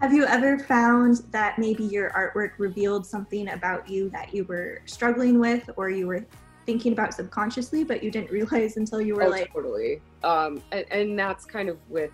Have 0.02 0.14
you 0.14 0.26
ever 0.26 0.60
found 0.60 1.18
that 1.32 1.58
maybe 1.58 1.84
your 1.86 2.10
artwork 2.10 2.52
revealed 2.58 3.06
something 3.06 3.50
about 3.50 3.88
you 3.88 4.10
that 4.10 4.34
you 4.34 4.44
were 4.46 4.82
struggling 4.86 5.40
with 5.40 5.70
or 5.78 5.90
you 5.90 6.08
were 6.08 6.26
thinking 6.66 6.94
about 6.94 7.14
subconsciously, 7.14 7.84
but 7.84 8.04
you 8.04 8.12
didn't 8.12 8.32
realize 8.40 8.78
until 8.78 9.02
you 9.02 9.16
were 9.16 9.24
oh, 9.24 9.30
like, 9.30 9.54
totally. 9.54 10.02
Um, 10.24 10.62
and, 10.72 10.86
and 10.92 11.20
that's 11.20 11.46
kind 11.46 11.70
of 11.70 11.78
with 11.90 12.12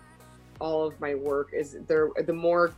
all 0.60 0.86
of 0.86 1.00
my 1.00 1.14
work 1.14 1.50
is 1.52 1.78
there. 1.86 2.10
The 2.24 2.32
more, 2.32 2.72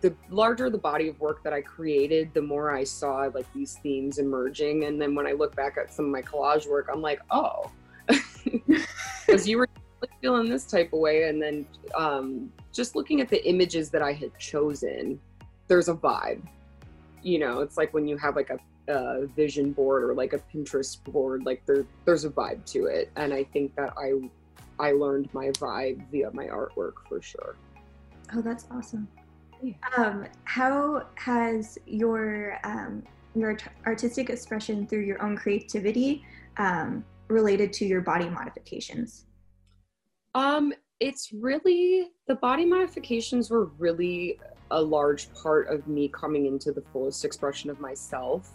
the 0.00 0.14
larger 0.30 0.70
the 0.70 0.78
body 0.78 1.08
of 1.08 1.20
work 1.20 1.42
that 1.42 1.52
I 1.52 1.60
created, 1.60 2.32
the 2.32 2.42
more 2.42 2.70
I 2.70 2.84
saw 2.84 3.30
like 3.34 3.52
these 3.52 3.78
themes 3.82 4.18
emerging. 4.18 4.84
And 4.84 5.00
then 5.00 5.14
when 5.14 5.26
I 5.26 5.32
look 5.32 5.54
back 5.54 5.76
at 5.76 5.92
some 5.92 6.06
of 6.06 6.10
my 6.10 6.22
collage 6.22 6.68
work, 6.68 6.88
I'm 6.90 7.02
like, 7.02 7.20
oh, 7.30 7.70
because 9.26 9.46
you 9.46 9.58
were 9.58 9.68
feeling 10.20 10.48
this 10.48 10.64
type 10.64 10.92
of 10.92 10.98
way, 10.98 11.28
and 11.28 11.42
then 11.42 11.66
um, 11.94 12.52
just 12.72 12.94
looking 12.94 13.20
at 13.20 13.28
the 13.28 13.46
images 13.48 13.90
that 13.90 14.02
I 14.02 14.12
had 14.12 14.36
chosen, 14.38 15.20
there's 15.68 15.88
a 15.88 15.94
vibe. 15.94 16.42
You 17.22 17.38
know, 17.38 17.60
it's 17.60 17.76
like 17.76 17.92
when 17.92 18.06
you 18.06 18.16
have 18.16 18.36
like 18.36 18.50
a 18.50 18.58
a 18.88 19.26
vision 19.26 19.72
board 19.72 20.02
or 20.02 20.14
like 20.14 20.32
a 20.32 20.38
Pinterest 20.38 21.02
board, 21.04 21.44
like 21.44 21.64
there 21.66 21.84
there's 22.04 22.24
a 22.24 22.30
vibe 22.30 22.64
to 22.66 22.86
it, 22.86 23.10
and 23.16 23.32
I 23.32 23.44
think 23.44 23.74
that 23.76 23.94
I 23.96 24.12
I 24.78 24.92
learned 24.92 25.32
my 25.32 25.48
vibe 25.50 26.10
via 26.10 26.30
my 26.32 26.46
artwork 26.46 26.94
for 27.08 27.20
sure. 27.22 27.56
oh, 28.34 28.40
that's 28.40 28.66
awesome. 28.70 29.06
Yeah. 29.62 29.74
Um, 29.96 30.26
how 30.44 31.06
has 31.16 31.78
your 31.86 32.58
um, 32.64 33.02
your 33.34 33.50
art- 33.50 33.64
artistic 33.86 34.30
expression 34.30 34.86
through 34.86 35.04
your 35.04 35.22
own 35.22 35.36
creativity 35.36 36.24
um, 36.56 37.04
related 37.28 37.72
to 37.74 37.84
your 37.84 38.00
body 38.00 38.28
modifications? 38.28 39.26
Um, 40.34 40.72
it's 41.00 41.32
really 41.32 42.10
the 42.28 42.34
body 42.34 42.66
modifications 42.66 43.50
were 43.50 43.66
really 43.78 44.38
a 44.70 44.80
large 44.80 45.32
part 45.34 45.68
of 45.68 45.88
me 45.88 46.08
coming 46.08 46.46
into 46.46 46.70
the 46.72 46.82
fullest 46.92 47.24
expression 47.24 47.70
of 47.70 47.80
myself. 47.80 48.50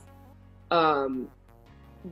Um, 0.72 1.28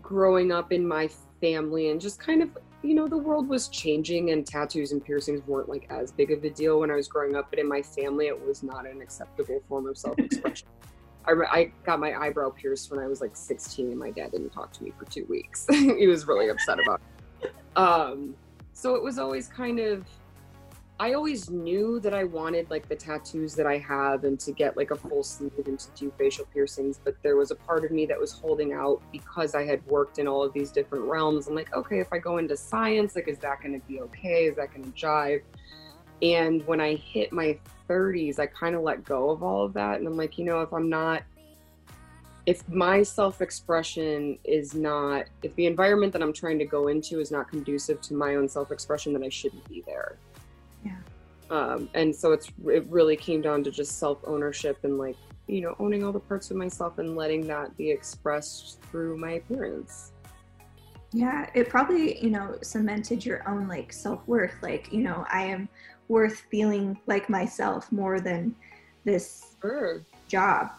growing 0.01 0.51
up 0.51 0.73
in 0.73 0.87
my 0.87 1.09
family 1.39 1.89
and 1.89 2.01
just 2.01 2.19
kind 2.19 2.41
of, 2.41 2.49
you 2.81 2.95
know, 2.95 3.07
the 3.07 3.17
world 3.17 3.47
was 3.47 3.67
changing 3.67 4.31
and 4.31 4.45
tattoos 4.45 4.91
and 4.91 5.03
piercings 5.03 5.45
weren't 5.47 5.69
like 5.69 5.85
as 5.89 6.11
big 6.11 6.31
of 6.31 6.43
a 6.43 6.49
deal 6.49 6.79
when 6.79 6.89
I 6.89 6.95
was 6.95 7.07
growing 7.07 7.35
up, 7.35 7.49
but 7.49 7.59
in 7.59 7.67
my 7.67 7.81
family, 7.81 8.27
it 8.27 8.47
was 8.47 8.63
not 8.63 8.87
an 8.87 9.01
acceptable 9.01 9.61
form 9.69 9.87
of 9.87 9.97
self 9.97 10.17
expression. 10.17 10.67
I, 11.25 11.31
re- 11.31 11.47
I 11.49 11.71
got 11.85 11.99
my 11.99 12.13
eyebrow 12.19 12.49
pierced 12.49 12.91
when 12.91 12.99
I 12.99 13.07
was 13.07 13.21
like 13.21 13.35
16 13.37 13.91
and 13.91 13.97
my 13.97 14.11
dad 14.11 14.31
didn't 14.31 14.49
talk 14.49 14.73
to 14.73 14.83
me 14.83 14.91
for 14.97 15.05
two 15.05 15.25
weeks. 15.25 15.65
he 15.71 16.07
was 16.07 16.27
really 16.27 16.49
upset 16.49 16.79
about 16.79 16.99
it. 17.41 17.53
Um, 17.77 18.35
so 18.73 18.95
it 18.95 19.03
was 19.03 19.17
always 19.19 19.47
kind 19.47 19.79
of 19.79 20.05
i 20.99 21.13
always 21.13 21.49
knew 21.49 21.99
that 21.99 22.13
i 22.13 22.23
wanted 22.23 22.69
like 22.69 22.87
the 22.87 22.95
tattoos 22.95 23.55
that 23.55 23.65
i 23.65 23.77
have 23.77 24.23
and 24.23 24.39
to 24.39 24.51
get 24.51 24.77
like 24.77 24.91
a 24.91 24.95
full 24.95 25.23
sleeve 25.23 25.51
and 25.65 25.79
to 25.79 25.87
do 25.95 26.11
facial 26.17 26.45
piercings 26.53 26.99
but 27.03 27.15
there 27.23 27.35
was 27.35 27.51
a 27.51 27.55
part 27.55 27.83
of 27.83 27.91
me 27.91 28.05
that 28.05 28.19
was 28.19 28.31
holding 28.31 28.73
out 28.73 29.01
because 29.11 29.55
i 29.55 29.65
had 29.65 29.85
worked 29.87 30.19
in 30.19 30.27
all 30.27 30.43
of 30.43 30.53
these 30.53 30.71
different 30.71 31.05
realms. 31.05 31.47
I'm 31.47 31.55
like 31.55 31.73
okay 31.73 31.99
if 31.99 32.13
i 32.13 32.19
go 32.19 32.37
into 32.37 32.55
science 32.55 33.15
like 33.15 33.27
is 33.27 33.39
that 33.39 33.61
going 33.61 33.79
to 33.79 33.87
be 33.87 34.01
okay? 34.01 34.45
Is 34.45 34.55
that 34.57 34.71
going 34.71 34.83
to 34.83 34.91
jive? 34.91 35.41
And 36.21 36.65
when 36.67 36.79
i 36.79 36.95
hit 36.95 37.31
my 37.31 37.57
30s 37.89 38.39
i 38.39 38.45
kind 38.45 38.75
of 38.75 38.81
let 38.81 39.03
go 39.03 39.29
of 39.29 39.43
all 39.43 39.65
of 39.65 39.73
that 39.73 39.99
and 39.99 40.07
i'm 40.07 40.15
like 40.15 40.37
you 40.37 40.45
know 40.45 40.61
if 40.61 40.71
i'm 40.73 40.89
not 40.89 41.23
if 42.45 42.67
my 42.67 43.01
self-expression 43.01 44.37
is 44.43 44.73
not 44.73 45.25
if 45.43 45.55
the 45.55 45.65
environment 45.65 46.13
that 46.13 46.21
i'm 46.21 46.33
trying 46.33 46.59
to 46.59 46.65
go 46.65 46.87
into 46.87 47.19
is 47.19 47.31
not 47.31 47.49
conducive 47.49 47.99
to 48.01 48.13
my 48.13 48.35
own 48.35 48.47
self-expression 48.47 49.13
then 49.13 49.23
i 49.23 49.29
shouldn't 49.29 49.67
be 49.67 49.83
there 49.85 50.17
Yeah. 50.83 50.97
um, 51.49 51.89
and 51.93 52.15
so 52.15 52.31
it's 52.31 52.51
it 52.67 52.85
really 52.89 53.15
came 53.15 53.41
down 53.41 53.63
to 53.63 53.71
just 53.71 53.99
self-ownership 53.99 54.79
and 54.83 54.97
like 54.97 55.17
you 55.47 55.61
know 55.61 55.75
owning 55.79 56.03
all 56.03 56.11
the 56.11 56.19
parts 56.19 56.51
of 56.51 56.57
myself 56.57 56.97
and 56.99 57.15
letting 57.15 57.47
that 57.47 57.75
be 57.77 57.89
expressed 57.91 58.81
through 58.91 59.17
my 59.17 59.31
appearance 59.33 60.11
Yeah, 61.11 61.49
it 61.53 61.69
probably, 61.69 62.17
you 62.23 62.31
know, 62.31 62.57
cemented 62.61 63.23
your 63.25 63.47
own 63.47 63.67
like 63.67 63.93
self-worth. 63.93 64.55
Like, 64.63 64.91
you 64.91 65.01
know, 65.01 65.25
I 65.31 65.43
am 65.43 65.69
worth 66.07 66.41
feeling 66.49 66.99
like 67.05 67.29
myself 67.29 67.91
more 67.91 68.19
than 68.19 68.55
this 69.05 69.55
sure 69.61 70.01
job. 70.27 70.71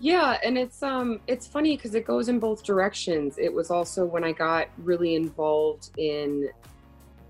Yeah, 0.00 0.38
and 0.44 0.56
it's 0.56 0.82
um 0.82 1.20
it's 1.26 1.46
funny 1.46 1.76
because 1.76 1.94
it 1.94 2.04
goes 2.06 2.28
in 2.28 2.38
both 2.38 2.64
directions. 2.64 3.36
It 3.38 3.52
was 3.52 3.70
also 3.70 4.04
when 4.04 4.22
I 4.22 4.32
got 4.32 4.68
really 4.78 5.16
involved 5.16 5.90
in 5.96 6.50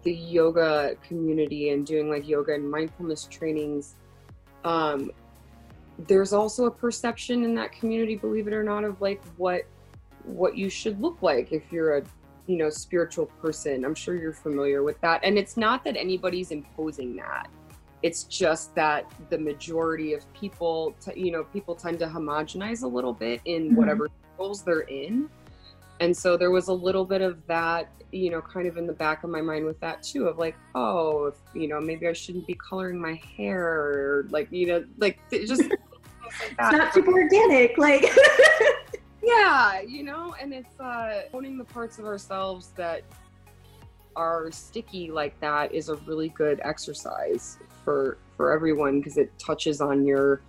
the 0.02 0.12
yoga 0.12 0.96
community 1.06 1.70
and 1.70 1.86
doing 1.86 2.08
like 2.08 2.26
yoga 2.28 2.54
and 2.54 2.70
mindfulness 2.70 3.24
trainings. 3.30 3.94
Um 4.64 5.10
there's 6.06 6.32
also 6.32 6.66
a 6.66 6.70
perception 6.70 7.42
in 7.42 7.56
that 7.56 7.72
community, 7.72 8.14
believe 8.14 8.46
it 8.46 8.54
or 8.54 8.62
not, 8.62 8.84
of 8.84 9.00
like 9.00 9.22
what 9.36 9.62
what 10.24 10.56
you 10.56 10.68
should 10.68 11.00
look 11.00 11.22
like 11.22 11.52
if 11.52 11.72
you're 11.72 11.98
a 11.98 12.02
you 12.46 12.56
know 12.56 12.70
spiritual 12.70 13.26
person. 13.42 13.84
I'm 13.84 13.94
sure 13.94 14.14
you're 14.14 14.32
familiar 14.32 14.82
with 14.82 15.00
that. 15.00 15.20
And 15.24 15.36
it's 15.38 15.56
not 15.56 15.84
that 15.84 15.96
anybody's 15.96 16.50
imposing 16.50 17.16
that 17.16 17.48
it's 18.02 18.24
just 18.24 18.74
that 18.76 19.10
the 19.28 19.38
majority 19.38 20.14
of 20.14 20.32
people 20.32 20.94
t- 21.04 21.18
you 21.20 21.32
know 21.32 21.42
people 21.44 21.74
tend 21.74 21.98
to 21.98 22.06
homogenize 22.06 22.82
a 22.82 22.86
little 22.86 23.12
bit 23.12 23.40
in 23.44 23.70
Mhm. 23.70 23.74
whatever 23.74 24.08
circles 24.30 24.62
they're 24.62 24.80
in 24.82 25.28
and 26.00 26.16
so 26.16 26.36
there 26.36 26.50
was 26.50 26.68
a 26.68 26.72
little 26.72 27.04
bit 27.04 27.20
of 27.20 27.44
that 27.46 27.90
you 28.12 28.30
know 28.30 28.40
kind 28.40 28.66
of 28.66 28.76
in 28.76 28.86
the 28.86 28.92
back 28.92 29.22
of 29.24 29.30
my 29.30 29.40
mind 29.40 29.64
with 29.64 29.78
that 29.80 30.02
too 30.02 30.26
of 30.26 30.38
like 30.38 30.56
oh 30.74 31.26
if, 31.26 31.34
you 31.54 31.68
know 31.68 31.80
maybe 31.80 32.06
i 32.06 32.12
shouldn't 32.12 32.46
be 32.46 32.54
coloring 32.54 32.98
my 32.98 33.20
hair 33.36 33.66
or 33.66 34.26
like 34.30 34.50
you 34.50 34.66
know 34.66 34.84
like 34.98 35.18
just 35.30 35.62
like 35.62 35.78
It's 36.50 36.72
not 36.72 36.92
super 36.92 37.10
organic. 37.22 37.78
Like, 37.78 38.04
yeah 39.22 39.80
you 39.80 40.04
know 40.04 40.34
and 40.40 40.54
it's 40.54 40.78
uh 40.80 41.22
owning 41.34 41.58
the 41.58 41.64
parts 41.64 41.98
of 41.98 42.06
ourselves 42.06 42.68
that 42.76 43.02
are 44.16 44.50
sticky 44.50 45.10
like 45.10 45.38
that 45.40 45.72
is 45.74 45.88
a 45.88 45.96
really 46.06 46.30
good 46.30 46.60
exercise 46.64 47.58
for 47.84 48.18
for 48.36 48.52
everyone 48.52 49.00
because 49.00 49.18
it 49.18 49.36
touches 49.38 49.80
on 49.80 50.06
your 50.06 50.40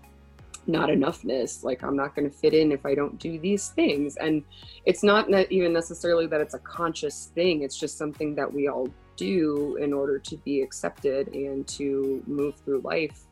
not 0.69 0.89
enoughness 0.89 1.63
like 1.63 1.83
i'm 1.83 1.95
not 1.95 2.15
going 2.15 2.29
to 2.29 2.35
fit 2.35 2.53
in 2.53 2.71
if 2.71 2.85
i 2.85 2.95
don't 2.95 3.17
do 3.19 3.39
these 3.39 3.69
things. 3.69 4.15
And 4.17 4.43
it's 4.85 5.03
not 5.03 5.29
even 5.51 5.73
necessarily 5.73 6.27
that 6.27 6.41
it's 6.41 6.53
a 6.53 6.59
conscious 6.59 7.31
thing 7.35 7.63
it's 7.63 7.77
just 7.77 7.97
something 7.97 8.35
that 8.35 8.51
we 8.51 8.67
all 8.67 8.87
do 9.15 9.75
in 9.77 9.91
order 9.91 10.17
to 10.17 10.37
be 10.37 10.61
accepted 10.61 11.27
and 11.29 11.67
to 11.67 12.23
move 12.25 12.55
through 12.63 12.79
life 12.81 13.25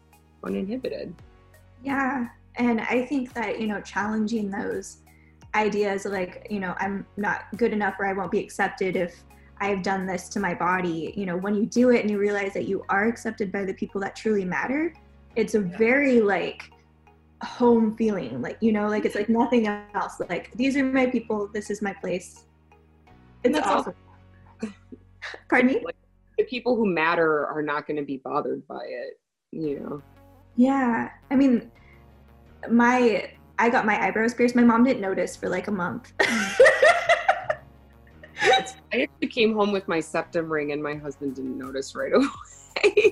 uninhibited. 0.43 1.15
Yeah 1.83 2.27
and 2.57 2.81
i 2.81 3.05
think 3.05 3.33
that 3.33 3.59
you 3.59 3.67
know 3.67 3.79
challenging 3.81 4.49
those 4.49 4.97
ideas 5.55 6.05
like 6.05 6.45
you 6.49 6.59
know 6.59 6.75
i'm 6.79 7.05
not 7.15 7.45
good 7.55 7.71
enough 7.71 7.95
or 7.99 8.05
i 8.05 8.13
won't 8.13 8.31
be 8.31 8.39
accepted 8.39 8.95
if 8.95 9.23
i've 9.59 9.81
done 9.81 10.05
this 10.05 10.29
to 10.29 10.39
my 10.39 10.53
body 10.53 11.13
you 11.15 11.25
know 11.25 11.37
when 11.37 11.55
you 11.55 11.65
do 11.65 11.91
it 11.91 12.01
and 12.01 12.11
you 12.11 12.19
realize 12.19 12.53
that 12.53 12.67
you 12.67 12.83
are 12.89 13.07
accepted 13.07 13.51
by 13.51 13.63
the 13.63 13.73
people 13.73 14.01
that 14.01 14.15
truly 14.15 14.45
matter 14.45 14.93
it's 15.35 15.55
a 15.55 15.59
very 15.59 16.19
like 16.19 16.71
home 17.43 17.95
feeling 17.95 18.41
like 18.41 18.57
you 18.61 18.71
know 18.71 18.87
like 18.87 19.05
it's 19.05 19.15
like 19.15 19.29
nothing 19.29 19.67
else. 19.67 20.19
Like 20.29 20.51
these 20.55 20.75
are 20.75 20.83
my 20.83 21.05
people 21.05 21.49
this 21.53 21.69
is 21.69 21.81
my 21.81 21.93
place. 21.93 22.45
It's 23.43 23.55
That's 23.55 23.67
awesome. 23.67 23.93
pardon 25.49 25.67
me? 25.67 25.81
Like, 25.85 25.95
the 26.37 26.43
people 26.43 26.75
who 26.75 26.85
matter 26.85 27.47
are 27.47 27.61
not 27.61 27.87
going 27.87 27.97
to 27.97 28.03
be 28.03 28.17
bothered 28.17 28.67
by 28.67 28.83
it 28.85 29.19
you 29.51 29.79
know? 29.79 30.01
Yeah. 30.55 31.09
I 31.29 31.35
mean 31.35 31.71
my 32.69 33.31
i 33.59 33.69
got 33.69 33.85
my 33.85 34.03
eyebrows 34.03 34.33
pierced. 34.33 34.55
My 34.55 34.63
mom 34.63 34.83
didn't 34.83 35.01
notice 35.01 35.35
for 35.35 35.49
like 35.49 35.67
a 35.67 35.71
month. 35.71 36.13
I 38.93 39.01
actually 39.01 39.27
came 39.27 39.53
home 39.53 39.71
with 39.71 39.87
my 39.87 39.99
septum 39.99 40.51
ring 40.51 40.71
and 40.71 40.81
my 40.81 40.95
husband 40.95 41.35
didn't 41.35 41.57
notice 41.57 41.95
right 41.95 42.13
away. 42.15 42.27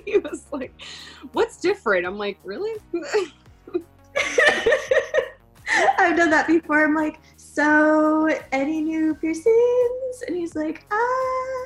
He 0.06 0.18
was 0.18 0.46
like 0.52 0.74
what's 1.34 1.58
different? 1.58 2.06
I'm 2.06 2.18
like 2.18 2.40
really 2.44 2.80
I've 5.98 6.16
done 6.16 6.30
that 6.30 6.48
before. 6.48 6.84
I'm 6.84 6.96
like, 6.96 7.20
so 7.36 8.30
any 8.52 8.82
new 8.82 9.16
piercings? 9.16 10.24
And 10.28 10.36
he's 10.36 10.56
like, 10.56 10.86
ah. 10.92 11.66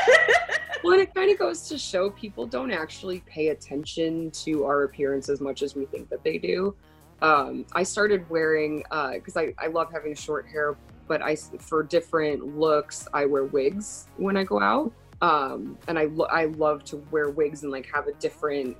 well, 0.84 0.94
and 0.94 1.02
it 1.02 1.14
kind 1.14 1.30
of 1.30 1.38
goes 1.38 1.68
to 1.68 1.78
show 1.78 2.10
people 2.10 2.46
don't 2.46 2.70
actually 2.70 3.20
pay 3.20 3.48
attention 3.48 4.30
to 4.32 4.64
our 4.64 4.82
appearance 4.84 5.28
as 5.28 5.40
much 5.40 5.62
as 5.62 5.74
we 5.74 5.86
think 5.86 6.08
that 6.10 6.22
they 6.22 6.38
do. 6.38 6.74
Um, 7.22 7.64
I 7.72 7.84
started 7.84 8.28
wearing 8.28 8.78
because 9.12 9.36
uh, 9.36 9.40
I, 9.40 9.54
I 9.58 9.66
love 9.68 9.92
having 9.92 10.14
short 10.14 10.46
hair, 10.48 10.76
but 11.06 11.22
I 11.22 11.36
for 11.36 11.84
different 11.84 12.58
looks 12.58 13.06
I 13.14 13.26
wear 13.26 13.44
wigs 13.44 14.06
when 14.16 14.36
I 14.36 14.42
go 14.42 14.60
out, 14.60 14.92
um, 15.20 15.78
and 15.86 15.98
I 15.98 16.06
lo- 16.06 16.26
I 16.30 16.46
love 16.46 16.84
to 16.86 16.96
wear 17.12 17.30
wigs 17.30 17.62
and 17.62 17.70
like 17.70 17.86
have 17.92 18.08
a 18.08 18.12
different 18.14 18.76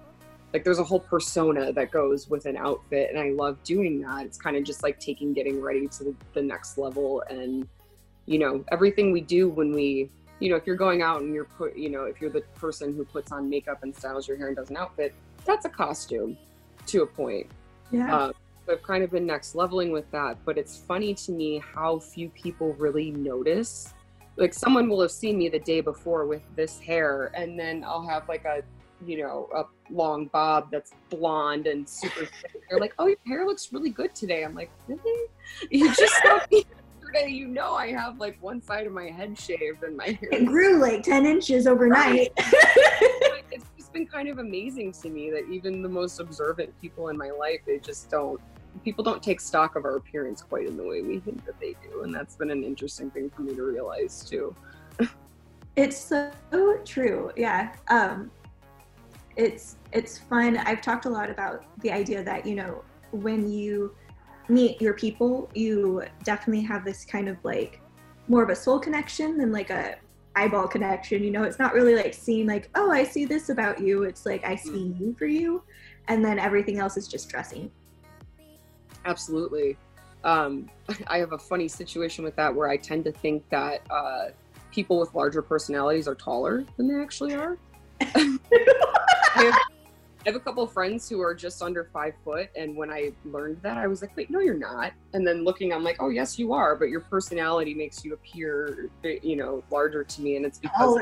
like 0.52 0.64
there's 0.64 0.78
a 0.78 0.85
whole 0.85 1.00
persona 1.00 1.73
that 1.73 1.90
goes 1.90 2.28
with 2.28 2.47
an 2.47 2.56
outfit 2.56 3.11
and 3.11 3.18
i 3.18 3.30
love 3.30 3.62
doing 3.64 4.00
that. 4.02 4.26
It's 4.26 4.38
kind 4.38 4.56
of 4.56 4.64
just 4.64 4.82
like 4.82 5.00
taking 5.00 5.32
getting 5.32 5.61
ready 5.61 5.88
to 5.88 6.04
the, 6.04 6.14
the, 6.35 6.42
next 6.42 6.78
level 6.78 7.23
and 7.30 7.66
you 8.26 8.38
know 8.38 8.64
everything 8.71 9.12
we 9.12 9.21
do 9.21 9.49
when 9.49 9.73
we 9.73 10.11
you 10.40 10.50
know 10.50 10.56
if 10.56 10.66
you're 10.66 10.76
going 10.76 11.02
out 11.02 11.23
and 11.23 11.35
you're 11.35 11.44
put 11.44 11.76
you 11.76 11.88
know 11.88 12.04
if 12.04 12.21
you're 12.21 12.30
the 12.30 12.42
person 12.56 12.94
who 12.94 13.04
puts 13.04 13.32
on 13.32 13.49
makeup 13.49 13.82
and 13.82 13.94
styles 13.97 14.28
your 14.28 14.37
hair 14.37 14.49
and 14.49 14.56
does 14.56 14.71
an 14.71 14.76
outfit 14.76 15.14
that's 15.44 15.64
a 15.64 15.68
costume 15.68 16.37
to 16.87 17.02
a 17.02 17.06
point. 17.06 17.47
Yeah. 17.90 18.14
Uh, 18.14 18.32
i've 18.71 18.82
kind 18.82 19.02
of 19.02 19.11
been 19.11 19.26
next 19.26 19.54
leveling 19.54 19.90
with 19.90 20.09
that 20.12 20.38
but 20.44 20.56
it's 20.56 20.76
funny 20.76 21.14
to 21.14 21.32
me 21.32 21.62
how 21.75 21.99
few 21.99 22.28
people 22.30 22.75
really 22.75 23.11
notice. 23.11 23.92
Like 24.37 24.54
someone 24.54 24.88
will 24.88 25.02
have 25.02 25.11
seen 25.11 25.37
me 25.37 25.50
the 25.50 25.59
day 25.59 25.82
before 25.82 26.26
with 26.26 26.42
this 26.56 26.78
hair 26.78 27.30
and 27.35 27.59
then 27.59 27.85
i'll 27.85 28.06
have 28.06 28.28
like 28.28 28.44
a 28.44 28.62
you 29.06 29.18
know, 29.18 29.49
a 29.54 29.64
long 29.92 30.26
bob 30.26 30.71
that's 30.71 30.92
blonde 31.11 31.66
and 31.66 31.88
super 31.88 32.26
thick. 32.26 32.62
They're 32.68 32.78
like, 32.78 32.94
oh, 32.99 33.06
your 33.06 33.16
hair 33.26 33.47
looks 33.47 33.73
really 33.73 33.90
good 33.90 34.14
today. 34.14 34.44
I'm 34.44 34.54
like, 34.54 34.71
really? 34.87 35.28
You 35.71 35.94
just 35.94 36.14
saw 36.23 36.40
me 36.50 36.64
yesterday. 37.00 37.30
You 37.30 37.49
know, 37.49 37.75
I 37.75 37.92
have 37.92 38.18
like 38.18 38.40
one 38.42 38.62
side 38.62 38.87
of 38.87 38.92
my 38.92 39.11
head 39.11 39.38
shaved 39.38 39.82
and 39.82 39.97
my 39.97 40.18
hair. 40.21 40.28
It 40.32 40.47
grew 40.47 40.78
like 40.78 41.02
10 41.02 41.26
inches 41.26 41.66
overnight. 41.66 42.09
Right. 42.09 42.32
it's 43.50 43.66
just 43.76 43.92
been 43.92 44.06
kind 44.06 44.28
of 44.28 44.38
amazing 44.38 44.92
to 44.92 45.11
me 45.11 45.30
that 45.30 45.49
even 45.50 45.82
the 45.82 45.88
most 45.88 46.21
observant 46.21 46.78
people 46.80 47.09
in 47.09 47.16
my 47.16 47.30
life, 47.30 47.61
they 47.66 47.78
just 47.78 48.11
don't 48.11 48.40
people 48.85 49.04
don't 49.04 49.23
take 49.23 49.40
stock 49.40 49.76
of 49.76 49.85
our 49.85 49.97
appearance 49.97 50.42
quite 50.42 50.66
in 50.66 50.76
the 50.76 50.82
way 50.82 51.02
we 51.02 51.18
think 51.21 51.44
that 51.44 51.59
they 51.61 51.75
do 51.82 52.02
and 52.02 52.14
that's 52.14 52.37
been 52.37 52.50
an 52.50 52.64
interesting 52.64 53.11
thing 53.11 53.31
for 53.31 53.42
me 53.42 53.55
to 53.55 53.62
realize 53.62 54.24
too 54.24 54.55
it's 55.77 55.96
so 55.96 56.31
true 56.85 57.31
yeah 57.37 57.74
um 57.88 58.31
it's 59.37 59.77
it's 59.92 60.18
fun. 60.18 60.57
I've 60.59 60.81
talked 60.81 61.07
a 61.07 61.11
lot 61.11 61.31
about 61.31 61.64
the 61.81 61.90
idea 61.90 62.23
that 62.25 62.47
you 62.47 62.55
know 62.55 62.85
when 63.11 63.51
you 63.51 63.95
meet 64.49 64.81
your 64.81 64.95
people, 64.95 65.51
you 65.55 66.05
definitely 66.25 66.64
have 66.64 66.85
this 66.85 67.05
kind 67.05 67.29
of 67.29 67.37
like 67.42 67.81
more 68.29 68.42
of 68.42 68.51
a 68.51 68.57
soul 68.57 68.79
connection 68.79 69.38
than 69.38 69.53
like 69.53 69.71
a 69.71 69.97
eyeball 70.37 70.68
connection. 70.68 71.23
You 71.23 71.31
know, 71.31 71.42
it's 71.45 71.59
not 71.59 71.75
really 71.75 71.95
like 71.95 72.14
seeing 72.14 72.47
like 72.47 72.71
oh 72.75 72.90
I 72.90 73.05
see 73.05 73.25
this 73.25 73.49
about 73.49 73.81
you. 73.81 74.05
It's 74.05 74.27
like 74.27 74.45
I 74.45 74.57
see 74.57 74.95
you 74.99 75.14
for 75.18 75.27
you, 75.27 75.62
and 76.09 76.25
then 76.25 76.38
everything 76.38 76.79
else 76.79 76.97
is 76.97 77.09
just 77.09 77.29
dressing. 77.29 77.71
Absolutely. 79.05 79.77
Um, 80.25 80.71
I 81.07 81.18
have 81.18 81.33
a 81.33 81.38
funny 81.38 81.68
situation 81.68 82.25
with 82.25 82.37
that 82.37 82.55
where 82.55 82.68
I 82.68 82.77
tend 82.77 83.05
to 83.05 83.12
think 83.12 83.49
that 83.51 83.83
uh, 83.90 84.29
people 84.71 84.99
with 84.99 85.14
larger 85.14 85.42
personalities 85.42 86.07
are 86.07 86.14
taller 86.14 86.64
than 86.77 86.88
they 86.88 87.03
actually 87.03 87.35
are. 87.35 87.59
I 89.42 89.46
have, 89.46 89.55
I 89.55 90.22
have 90.26 90.37
a 90.37 90.40
couple 90.40 90.64
friends 90.68 91.09
who 91.09 91.20
are 91.20 91.35
just 91.35 91.62
under 91.62 91.90
five 91.92 92.14
foot, 92.24 92.48
and 92.55 92.76
when 92.76 92.90
I 92.90 93.12
learned 93.24 93.61
that, 93.62 93.76
I 93.76 93.88
was 93.88 94.02
like, 94.02 94.16
"Wait, 94.16 94.31
no, 94.31 94.38
you're 94.38 94.55
not." 94.55 94.92
And 95.14 95.26
then 95.26 95.42
looking, 95.42 95.72
I'm 95.72 95.83
like, 95.83 95.96
"Oh, 96.00 96.11
yes, 96.11 96.38
you 96.38 96.52
are," 96.52 96.76
but 96.76 96.90
your 96.90 97.00
personality 97.00 97.74
makes 97.74 98.05
you 98.05 98.14
appear, 98.14 98.88
you 99.02 99.35
know, 99.37 99.64
larger 99.70 100.05
to 100.05 100.22
me, 100.22 100.37
and 100.37 100.46
it's 100.46 100.61
because, 100.61 100.96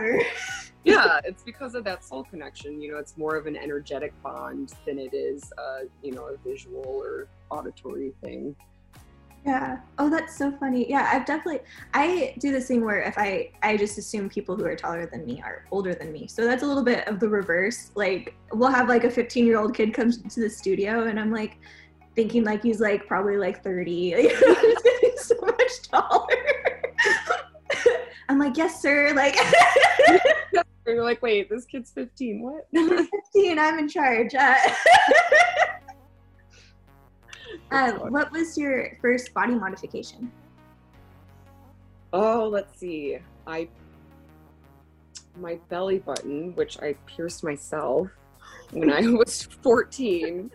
yeah, 0.85 1.21
it's 1.25 1.43
because 1.43 1.75
of 1.75 1.85
that 1.85 2.03
soul 2.03 2.25
connection. 2.25 2.81
You 2.81 2.93
know, 2.93 2.99
it's 2.99 3.19
more 3.19 3.37
of 3.37 3.47
an 3.47 3.57
energetic 3.57 4.15
bond 4.23 4.73
than 4.87 4.99
it 4.99 5.13
is, 5.13 5.53
uh, 5.59 5.81
you 6.03 6.13
know, 6.13 6.29
a 6.29 6.39
visual 6.39 6.85
or 6.87 7.29
auditory 7.51 8.15
thing. 8.23 8.57
Yeah. 9.47 9.79
Oh, 9.99 10.11
that's 10.11 10.37
so 10.37 10.53
funny. 10.53 10.89
Yeah, 10.89 11.09
I've 11.13 11.25
definitely 11.25 11.61
I 11.95 12.35
do 12.39 12.53
this 12.53 12.69
thing 12.69 12.85
where 12.85 13.01
if 13.01 13.17
I 13.17 13.51
I 13.63 13.77
just 13.77 13.97
assume 13.97 14.29
people 14.29 14.55
who 14.55 14.67
are 14.67 14.77
taller 14.77 15.07
than 15.07 15.25
me 15.25 15.41
are 15.43 15.65
older 15.71 15.95
than 15.95 16.13
me. 16.13 16.27
So 16.27 16.45
that's 16.45 16.63
a 16.63 16.67
little 16.67 16.85
bit 16.85 17.09
of 17.09 17.21
the 17.21 17.29
reverse. 17.29 17.91
Like 17.95 18.35
we'll 18.53 18.71
have 18.71 18.89
like 18.89 19.05
a 19.05 19.11
15 19.11 19.47
year 19.47 19.59
old 19.59 19.75
kid 19.75 19.95
come 19.95 20.13
to 20.13 20.41
the 20.41 20.51
studio, 20.51 21.05
and 21.05 21.19
I'm 21.19 21.33
like 21.33 21.57
thinking 22.15 22.45
like 22.45 22.63
he's 22.63 22.81
like 22.81 23.07
probably 23.07 23.39
like 23.39 23.65
30. 23.65 24.11
he's 25.01 25.25
so 25.25 25.37
much 25.41 25.83
taller. 25.91 26.27
I'm 28.29 28.39
like, 28.39 28.57
yes, 28.57 28.81
sir. 28.81 29.13
Like. 29.15 29.37
You're 30.87 31.05
like, 31.05 31.23
wait, 31.23 31.49
this 31.49 31.67
kid's 31.67 31.93
15. 31.93 32.43
What? 32.43 32.67
15. 32.73 33.59
I'm 33.59 33.79
in 33.79 33.89
charge. 33.89 34.35
Uh, 34.35 34.57
uh, 37.71 37.93
what 37.93 38.33
was 38.33 38.57
your 38.57 38.99
first 39.01 39.33
body 39.35 39.55
modification? 39.55 40.31
Oh, 42.13 42.49
let's 42.49 42.79
see. 42.79 43.19
I 43.47 43.69
my 45.37 45.59
belly 45.69 45.99
button, 45.99 46.55
which 46.55 46.81
I 46.81 46.95
pierced 47.07 47.45
myself 47.45 48.09
when 48.73 48.93
I 48.93 49.01
was 49.11 49.43
14. 49.43 50.51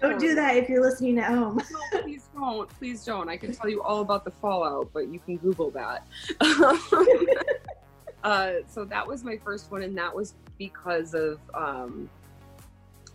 don't 0.00 0.18
do 0.20 0.34
that 0.34 0.56
if 0.56 0.68
you're 0.68 0.82
listening 0.82 1.18
at 1.18 1.30
home. 1.30 1.60
no, 1.92 2.00
please 2.02 2.28
don't. 2.34 2.68
Please 2.78 3.04
don't. 3.04 3.28
I 3.28 3.36
can 3.36 3.52
tell 3.52 3.68
you 3.68 3.82
all 3.82 4.00
about 4.00 4.24
the 4.24 4.30
fallout, 4.30 4.90
but 4.92 5.08
you 5.08 5.18
can 5.18 5.36
Google 5.38 5.70
that. 5.70 6.06
uh, 8.24 8.52
so 8.68 8.84
that 8.84 9.06
was 9.06 9.24
my 9.24 9.36
first 9.38 9.70
one, 9.70 9.82
and 9.82 9.96
that 9.98 10.14
was 10.14 10.34
because 10.58 11.14
of, 11.14 11.38
um, 11.54 12.08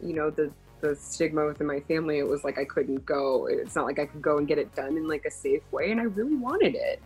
you 0.02 0.14
know, 0.14 0.30
the 0.30 0.52
the 0.82 0.96
stigma 0.96 1.46
within 1.46 1.68
my 1.68 1.80
family, 1.82 2.20
it 2.20 2.28
was 2.28 2.44
like 2.44 2.58
I 2.58 2.66
couldn't 2.66 3.06
go. 3.06 3.48
It's 3.48 3.76
not 3.76 3.86
like 3.86 4.00
I 4.00 4.06
could 4.06 4.22
go 4.22 4.38
and 4.38 4.48
get 4.48 4.58
it 4.58 4.74
done 4.76 4.98
in 4.98 5.08
like 5.08 5.26
a 5.26 5.32
safe 5.32 5.64
way, 5.72 5.92
and 5.92 6.00
I 6.00 6.04
really 6.04 6.36
wanted 6.36 6.76
it. 6.76 7.02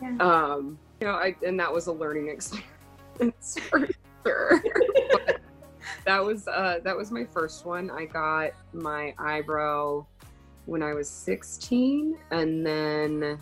Yeah. 0.00 0.16
Um, 0.18 0.78
you 1.00 1.06
know, 1.06 1.14
I 1.14 1.34
and 1.44 1.58
that 1.58 1.72
was 1.72 1.86
a 1.86 1.92
learning 1.92 2.28
experience 3.16 3.58
for 3.68 3.88
sure. 4.24 4.62
that 6.04 6.22
was 6.24 6.46
uh, 6.46 6.80
that 6.84 6.96
was 6.96 7.10
my 7.10 7.24
first 7.24 7.64
one. 7.64 7.90
I 7.90 8.04
got 8.04 8.52
my 8.72 9.14
eyebrow 9.18 10.06
when 10.66 10.82
I 10.82 10.94
was 10.94 11.08
16, 11.08 12.16
and 12.30 12.66
then 12.66 13.38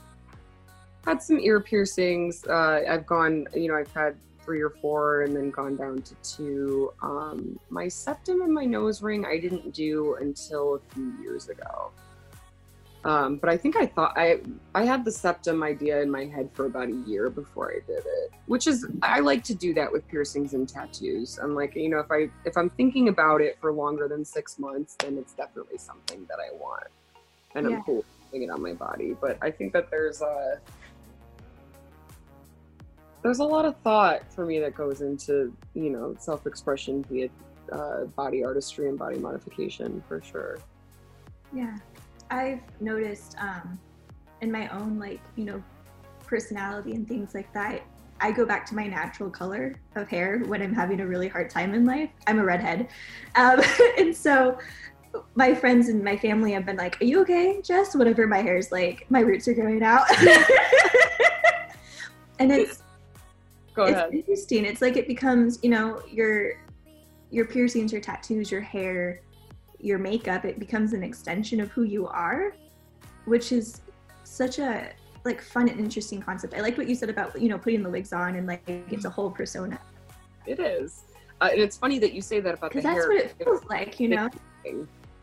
had 1.04 1.22
some 1.22 1.38
ear 1.38 1.60
piercings. 1.60 2.44
Uh, 2.44 2.82
I've 2.88 3.06
gone, 3.06 3.46
you 3.54 3.68
know, 3.68 3.76
I've 3.76 3.92
had 3.92 4.16
three 4.44 4.60
or 4.60 4.70
four 4.70 5.22
and 5.22 5.34
then 5.34 5.50
gone 5.50 5.76
down 5.76 6.02
to 6.02 6.14
two. 6.22 6.92
Um, 7.02 7.58
my 7.70 7.88
septum 7.88 8.42
and 8.42 8.52
my 8.52 8.64
nose 8.64 9.02
ring 9.02 9.24
I 9.24 9.38
didn't 9.38 9.72
do 9.72 10.16
until 10.20 10.74
a 10.76 10.94
few 10.94 11.14
years 11.22 11.48
ago. 11.48 11.90
Um, 13.04 13.36
but 13.36 13.50
I 13.50 13.56
think 13.56 13.76
I 13.76 13.86
thought 13.86 14.12
I 14.16 14.40
I 14.76 14.84
had 14.84 15.04
the 15.04 15.10
septum 15.10 15.62
idea 15.64 16.00
in 16.02 16.10
my 16.10 16.24
head 16.24 16.50
for 16.52 16.66
about 16.66 16.88
a 16.88 17.02
year 17.04 17.30
before 17.30 17.72
I 17.72 17.80
did 17.84 18.04
it, 18.06 18.30
which 18.46 18.68
is 18.68 18.86
I 19.02 19.18
like 19.18 19.42
to 19.44 19.54
do 19.54 19.74
that 19.74 19.90
with 19.90 20.06
piercings 20.06 20.54
and 20.54 20.68
tattoos. 20.68 21.38
I'm 21.42 21.56
like, 21.56 21.74
you 21.74 21.88
know, 21.88 21.98
if 21.98 22.12
I 22.12 22.28
if 22.44 22.56
I'm 22.56 22.70
thinking 22.70 23.08
about 23.08 23.40
it 23.40 23.58
for 23.60 23.72
longer 23.72 24.06
than 24.06 24.24
six 24.24 24.56
months, 24.56 24.94
then 25.00 25.18
it's 25.18 25.32
definitely 25.32 25.78
something 25.78 26.24
that 26.28 26.38
I 26.38 26.54
want, 26.54 26.86
and 27.56 27.68
Yeah. 27.68 27.76
I'm 27.76 27.82
cool 27.82 28.04
putting 28.30 28.44
it 28.44 28.50
on 28.50 28.62
my 28.62 28.72
body. 28.72 29.16
But 29.20 29.36
I 29.42 29.50
think 29.50 29.72
that 29.72 29.90
there's 29.90 30.22
a 30.22 30.60
there's 33.22 33.38
a 33.38 33.44
lot 33.44 33.64
of 33.64 33.76
thought 33.78 34.22
for 34.32 34.44
me 34.44 34.58
that 34.58 34.74
goes 34.74 35.00
into 35.00 35.54
you 35.74 35.90
know 35.90 36.14
self-expression 36.18 37.04
via 37.08 37.28
uh, 37.70 38.04
body 38.16 38.44
artistry 38.44 38.88
and 38.88 38.98
body 38.98 39.18
modification 39.18 40.02
for 40.08 40.20
sure. 40.22 40.58
Yeah. 41.54 41.76
I've 42.30 42.60
noticed 42.80 43.36
um, 43.38 43.78
in 44.40 44.50
my 44.50 44.68
own, 44.68 44.98
like, 44.98 45.20
you 45.36 45.44
know, 45.44 45.62
personality 46.26 46.92
and 46.92 47.06
things 47.06 47.34
like 47.34 47.52
that, 47.52 47.82
I 48.20 48.30
go 48.30 48.46
back 48.46 48.64
to 48.66 48.74
my 48.74 48.86
natural 48.86 49.28
color 49.30 49.74
of 49.96 50.08
hair 50.08 50.42
when 50.46 50.62
I'm 50.62 50.74
having 50.74 51.00
a 51.00 51.06
really 51.06 51.28
hard 51.28 51.50
time 51.50 51.74
in 51.74 51.84
life. 51.84 52.10
I'm 52.26 52.38
a 52.38 52.44
redhead. 52.44 52.88
Um, 53.34 53.60
and 53.98 54.16
so 54.16 54.58
my 55.34 55.54
friends 55.54 55.88
and 55.88 56.02
my 56.02 56.16
family 56.16 56.52
have 56.52 56.64
been 56.64 56.76
like, 56.76 57.00
Are 57.00 57.04
you 57.04 57.20
okay, 57.22 57.60
Jess? 57.62 57.94
Whatever 57.94 58.26
my 58.26 58.40
hair's 58.40 58.72
like, 58.72 59.06
my 59.10 59.20
roots 59.20 59.46
are 59.48 59.54
growing 59.54 59.82
out. 59.82 60.06
and 62.38 62.50
it's 62.50 62.82
Go 63.74 63.84
it's 63.84 63.96
ahead. 63.96 64.12
interesting. 64.12 64.64
It's 64.64 64.82
like 64.82 64.96
it 64.96 65.08
becomes, 65.08 65.58
you 65.62 65.70
know, 65.70 66.02
your 66.10 66.54
your 67.30 67.46
piercings, 67.46 67.92
your 67.92 68.00
tattoos, 68.00 68.50
your 68.50 68.60
hair, 68.60 69.22
your 69.80 69.98
makeup, 69.98 70.44
it 70.44 70.58
becomes 70.58 70.92
an 70.92 71.02
extension 71.02 71.60
of 71.60 71.70
who 71.70 71.82
you 71.82 72.06
are, 72.06 72.52
which 73.24 73.52
is 73.52 73.80
such 74.24 74.58
a 74.58 74.92
like 75.24 75.40
fun 75.40 75.68
and 75.68 75.78
interesting 75.78 76.20
concept. 76.20 76.54
I 76.54 76.60
like 76.60 76.76
what 76.76 76.88
you 76.88 76.94
said 76.94 77.08
about, 77.08 77.40
you 77.40 77.48
know, 77.48 77.58
putting 77.58 77.82
the 77.82 77.90
wigs 77.90 78.12
on 78.12 78.36
and 78.36 78.46
like 78.46 78.62
it's 78.66 79.04
a 79.04 79.10
whole 79.10 79.30
persona. 79.30 79.78
It 80.46 80.60
is. 80.60 81.04
Uh, 81.40 81.48
and 81.52 81.60
it's 81.60 81.76
funny 81.76 81.98
that 81.98 82.12
you 82.12 82.20
say 82.20 82.40
that 82.40 82.54
about 82.54 82.72
the 82.72 82.80
that's 82.80 83.00
hair. 83.00 83.08
what 83.08 83.18
it 83.18 83.32
feels 83.32 83.64
like, 83.64 83.98
you 83.98 84.08
know? 84.08 84.28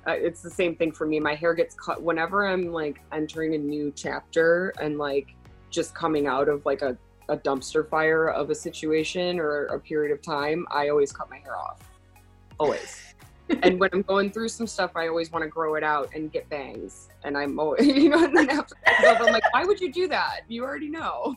Uh, 0.08 0.12
it's 0.12 0.42
the 0.42 0.50
same 0.50 0.76
thing 0.76 0.92
for 0.92 1.06
me. 1.06 1.20
My 1.20 1.36
hair 1.36 1.54
gets 1.54 1.76
cut 1.76 2.02
whenever 2.02 2.48
I'm 2.48 2.72
like 2.72 3.02
entering 3.12 3.56
a 3.56 3.58
new 3.58 3.92
chapter 3.96 4.74
and 4.82 4.98
like 4.98 5.36
just 5.70 5.94
coming 5.94 6.28
out 6.28 6.50
of 6.50 6.66
like 6.66 6.82
a, 6.82 6.98
a 7.30 7.38
dumpster 7.38 7.88
fire 7.88 8.30
of 8.30 8.50
a 8.50 8.56
situation 8.56 9.40
or 9.40 9.66
a 9.68 9.80
period 9.80 10.12
of 10.12 10.22
time. 10.22 10.66
I 10.72 10.90
always 10.90 11.12
cut 11.12 11.30
my 11.30 11.38
hair 11.38 11.58
off. 11.58 11.80
Always. 12.60 13.02
and 13.64 13.80
when 13.80 13.90
I'm 13.94 14.02
going 14.02 14.32
through 14.32 14.50
some 14.50 14.68
stuff, 14.68 14.92
I 14.96 15.08
always 15.08 15.32
want 15.32 15.44
to 15.44 15.50
grow 15.50 15.76
it 15.76 15.84
out 15.84 16.10
and 16.14 16.32
get 16.32 16.50
bangs. 16.50 17.10
And 17.24 17.38
I'm 17.38 17.60
always, 17.60 17.86
you 17.88 18.10
know, 18.10 18.24
and 18.24 18.36
then 18.36 18.50
after 18.50 18.76
I'm 18.86 19.32
like, 19.32 19.54
why 19.54 19.64
would 19.64 19.80
you 19.80 19.92
do 19.92 20.08
that? 20.10 20.42
You 20.48 20.64
already 20.64 20.90
know. 20.90 21.36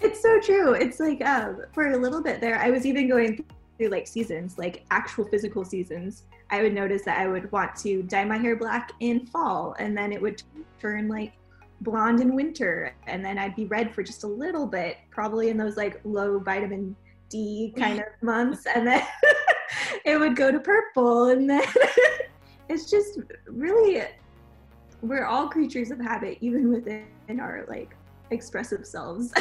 It's 0.00 0.20
so 0.20 0.40
true. 0.40 0.74
It's 0.74 1.00
like 1.00 1.24
um, 1.24 1.62
for 1.72 1.92
a 1.92 1.96
little 1.96 2.22
bit 2.22 2.40
there, 2.40 2.58
I 2.58 2.70
was 2.70 2.84
even 2.84 3.08
going 3.08 3.44
through 3.78 3.88
like 3.88 4.06
seasons, 4.06 4.58
like 4.58 4.84
actual 4.90 5.24
physical 5.24 5.64
seasons. 5.64 6.24
I 6.50 6.62
would 6.62 6.74
notice 6.74 7.02
that 7.04 7.18
I 7.18 7.26
would 7.28 7.50
want 7.50 7.74
to 7.76 8.02
dye 8.02 8.24
my 8.24 8.36
hair 8.36 8.56
black 8.56 8.92
in 9.00 9.26
fall, 9.26 9.74
and 9.78 9.96
then 9.96 10.12
it 10.12 10.20
would 10.20 10.42
turn 10.80 11.08
like 11.08 11.32
blonde 11.80 12.20
in 12.20 12.34
winter, 12.34 12.94
and 13.06 13.24
then 13.24 13.38
I'd 13.38 13.56
be 13.56 13.66
red 13.66 13.94
for 13.94 14.02
just 14.02 14.24
a 14.24 14.26
little 14.26 14.66
bit, 14.66 14.96
probably 15.10 15.48
in 15.50 15.56
those 15.56 15.76
like 15.76 16.00
low 16.04 16.38
vitamin 16.38 16.96
D 17.28 17.74
kind 17.76 18.00
of 18.00 18.06
months, 18.22 18.66
and 18.74 18.86
then 18.86 19.02
it 20.04 20.18
would 20.18 20.36
go 20.36 20.50
to 20.50 20.60
purple, 20.60 21.28
and 21.28 21.48
then 21.48 21.64
it's 22.68 22.90
just 22.90 23.20
really 23.46 24.02
we're 25.02 25.26
all 25.26 25.48
creatures 25.48 25.90
of 25.90 26.00
habit, 26.00 26.38
even 26.40 26.72
within 26.72 27.06
our 27.40 27.64
like 27.68 27.94
expressive 28.30 28.86
selves. 28.86 29.32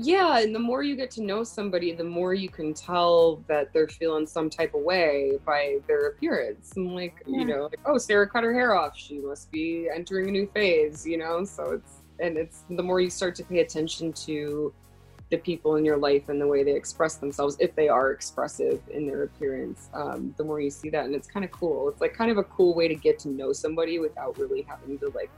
Yeah, 0.00 0.38
and 0.38 0.54
the 0.54 0.60
more 0.60 0.84
you 0.84 0.94
get 0.94 1.10
to 1.12 1.22
know 1.22 1.42
somebody, 1.42 1.92
the 1.92 2.04
more 2.04 2.32
you 2.32 2.48
can 2.48 2.72
tell 2.72 3.42
that 3.48 3.72
they're 3.72 3.88
feeling 3.88 4.26
some 4.26 4.48
type 4.48 4.74
of 4.74 4.82
way 4.82 5.32
by 5.44 5.78
their 5.88 6.06
appearance. 6.08 6.72
I'm 6.76 6.94
like, 6.94 7.22
Yeah. 7.26 7.40
you 7.40 7.44
know, 7.44 7.62
like, 7.64 7.80
oh, 7.84 7.98
Sarah 7.98 8.28
cut 8.28 8.44
her 8.44 8.52
hair 8.54 8.76
off. 8.76 8.96
She 8.96 9.18
must 9.18 9.50
be 9.50 9.88
entering 9.92 10.28
a 10.28 10.30
new 10.30 10.46
phase, 10.54 11.04
you 11.04 11.18
know? 11.18 11.44
So 11.44 11.72
it's, 11.72 11.94
and 12.20 12.36
it's 12.36 12.62
the 12.70 12.82
more 12.82 13.00
you 13.00 13.10
start 13.10 13.34
to 13.36 13.44
pay 13.44 13.58
attention 13.58 14.12
to 14.12 14.72
the 15.30 15.36
people 15.36 15.76
in 15.76 15.84
your 15.84 15.96
life 15.98 16.28
and 16.28 16.40
the 16.40 16.46
way 16.46 16.62
they 16.62 16.74
express 16.74 17.16
themselves, 17.16 17.56
if 17.60 17.74
they 17.74 17.88
are 17.88 18.12
expressive 18.12 18.80
in 18.90 19.06
their 19.06 19.24
appearance, 19.24 19.90
um, 19.94 20.32
the 20.38 20.44
more 20.44 20.60
you 20.60 20.70
see 20.70 20.90
that. 20.90 21.04
And 21.04 21.14
it's 21.14 21.28
kind 21.28 21.44
of 21.44 21.50
cool. 21.50 21.88
It's 21.88 22.00
like 22.00 22.14
kind 22.14 22.30
of 22.30 22.38
a 22.38 22.44
cool 22.44 22.74
way 22.74 22.88
to 22.88 22.94
get 22.94 23.18
to 23.20 23.28
know 23.28 23.52
somebody 23.52 23.98
without 23.98 24.38
really 24.38 24.62
having 24.62 24.98
to 25.00 25.08
like 25.14 25.30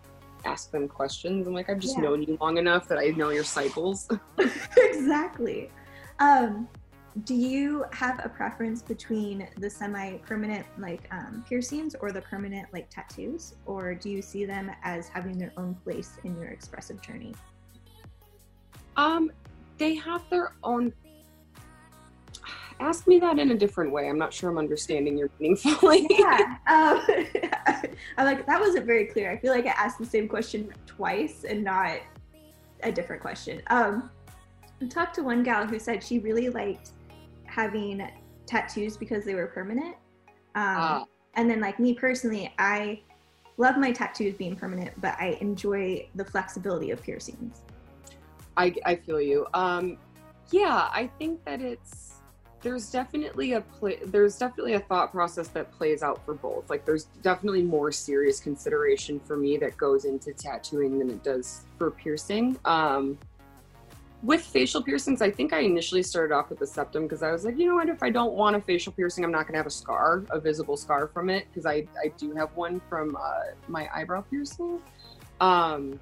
ask 0.44 0.70
them 0.70 0.88
questions. 0.88 1.46
I'm 1.46 1.54
like, 1.54 1.70
I've 1.70 1.78
just 1.78 1.96
Yeah. 1.96 2.04
known 2.04 2.22
you 2.22 2.36
long 2.40 2.56
enough 2.58 2.88
that 2.88 2.98
I 2.98 3.08
know 3.08 3.30
your 3.30 3.44
cycles. 3.44 4.08
exactly. 4.76 5.70
Um, 6.18 6.68
do 7.24 7.34
you 7.34 7.84
have 7.92 8.20
a 8.24 8.28
preference 8.28 8.82
between 8.82 9.48
the 9.58 9.68
semi-permanent 9.68 10.64
like 10.78 11.08
um, 11.10 11.44
piercings 11.48 11.94
or 11.96 12.12
the 12.12 12.20
permanent 12.20 12.68
like 12.72 12.88
tattoos, 12.88 13.54
or 13.66 13.94
do 13.94 14.08
you 14.08 14.22
see 14.22 14.44
them 14.44 14.70
as 14.84 15.08
having 15.08 15.36
their 15.36 15.52
own 15.56 15.74
place 15.74 16.18
in 16.24 16.38
your 16.38 16.50
expressive 16.50 17.02
journey? 17.02 17.34
Um, 18.96 19.30
they 19.78 19.94
have 19.94 20.28
their 20.30 20.52
own. 20.62 20.92
Ask 22.80 23.06
me 23.06 23.18
that 23.20 23.38
in 23.38 23.50
a 23.50 23.54
different 23.54 23.92
way. 23.92 24.08
I'm 24.08 24.18
not 24.18 24.32
sure 24.32 24.48
I'm 24.50 24.58
understanding 24.58 25.16
your 25.18 25.28
meaning 25.38 25.56
fully. 25.56 26.06
Yeah, 26.18 26.56
um, 26.66 27.02
I'm 28.16 28.24
like 28.24 28.46
that 28.46 28.58
wasn't 28.58 28.86
very 28.86 29.04
clear. 29.06 29.30
I 29.30 29.36
feel 29.36 29.52
like 29.52 29.66
I 29.66 29.70
asked 29.76 29.98
the 29.98 30.06
same 30.06 30.26
question 30.26 30.72
twice 30.86 31.44
and 31.44 31.62
not 31.62 31.98
a 32.82 32.90
different 32.90 33.20
question. 33.20 33.60
Um, 33.68 34.10
I 34.80 34.86
talked 34.86 35.14
to 35.16 35.22
one 35.22 35.42
gal 35.42 35.66
who 35.66 35.78
said 35.78 36.02
she 36.02 36.18
really 36.20 36.48
liked 36.48 36.90
having 37.44 38.08
tattoos 38.46 38.96
because 38.96 39.24
they 39.24 39.34
were 39.34 39.46
permanent. 39.46 39.94
Um, 40.54 40.76
Ah. 40.78 41.04
and 41.34 41.48
then, 41.50 41.60
like 41.60 41.78
me 41.78 41.92
personally, 41.94 42.52
I 42.58 43.02
love 43.58 43.76
my 43.76 43.92
tattoos 43.92 44.34
being 44.34 44.56
permanent, 44.56 44.98
but 45.00 45.14
I 45.20 45.36
enjoy 45.42 46.08
the 46.14 46.24
flexibility 46.24 46.92
of 46.92 47.02
piercings. 47.02 47.60
I, 48.56 48.74
I 48.86 48.96
feel 48.96 49.20
you. 49.20 49.46
Um, 49.52 49.98
yeah, 50.50 50.88
I 50.92 51.10
think 51.18 51.44
that 51.44 51.60
it's 51.60 52.19
there's 52.62 52.90
definitely 52.90 53.54
a 53.54 53.60
play 53.60 53.98
there's 54.06 54.36
definitely 54.36 54.74
a 54.74 54.80
thought 54.80 55.12
process 55.12 55.48
that 55.48 55.72
plays 55.72 56.02
out 56.02 56.24
for 56.24 56.34
both. 56.34 56.68
Like 56.68 56.84
there's 56.84 57.04
definitely 57.22 57.62
more 57.62 57.90
serious 57.90 58.40
consideration 58.40 59.18
for 59.20 59.36
me 59.36 59.56
that 59.58 59.76
goes 59.76 60.04
into 60.04 60.32
tattooing 60.32 60.98
than 60.98 61.10
it 61.10 61.22
does 61.22 61.64
for 61.78 61.90
piercing. 61.90 62.58
Um, 62.64 63.18
with 64.22 64.42
facial 64.42 64.82
piercings, 64.82 65.22
I 65.22 65.30
think 65.30 65.54
I 65.54 65.60
initially 65.60 66.02
started 66.02 66.34
off 66.34 66.50
with 66.50 66.58
the 66.58 66.66
septum 66.66 67.04
because 67.04 67.22
I 67.22 67.32
was 67.32 67.44
like, 67.44 67.56
you 67.58 67.66
know 67.66 67.76
what, 67.76 67.88
if 67.88 68.02
I 68.02 68.10
don't 68.10 68.34
want 68.34 68.54
a 68.54 68.60
facial 68.60 68.92
piercing, 68.92 69.24
I'm 69.24 69.32
not 69.32 69.46
gonna 69.46 69.56
have 69.56 69.66
a 69.66 69.70
scar, 69.70 70.24
a 70.30 70.38
visible 70.38 70.76
scar 70.76 71.08
from 71.08 71.30
it, 71.30 71.46
because 71.48 71.64
I, 71.64 71.86
I 72.04 72.08
do 72.18 72.34
have 72.34 72.54
one 72.54 72.82
from 72.88 73.16
uh, 73.16 73.54
my 73.68 73.88
eyebrow 73.94 74.20
piercing. 74.20 74.80
Um, 75.40 75.98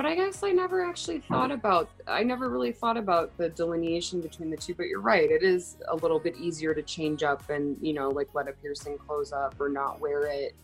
but 0.00 0.06
I 0.06 0.14
guess 0.14 0.42
I 0.42 0.52
never 0.52 0.82
actually 0.82 1.18
thought 1.18 1.50
about 1.50 1.90
I 2.06 2.22
never 2.22 2.48
really 2.48 2.72
thought 2.72 2.96
about 2.96 3.36
the 3.36 3.50
delineation 3.50 4.22
between 4.22 4.48
the 4.48 4.56
two, 4.56 4.72
but 4.72 4.86
you're 4.86 4.98
right. 4.98 5.30
It 5.30 5.42
is 5.42 5.76
a 5.88 5.96
little 5.96 6.18
bit 6.18 6.38
easier 6.38 6.72
to 6.72 6.80
change 6.80 7.22
up 7.22 7.50
and, 7.50 7.76
you 7.82 7.92
know, 7.92 8.08
like 8.08 8.28
let 8.32 8.48
a 8.48 8.52
piercing 8.52 8.96
close 8.96 9.30
up 9.30 9.60
or 9.60 9.68
not 9.68 10.00
wear 10.00 10.22
it. 10.22 10.54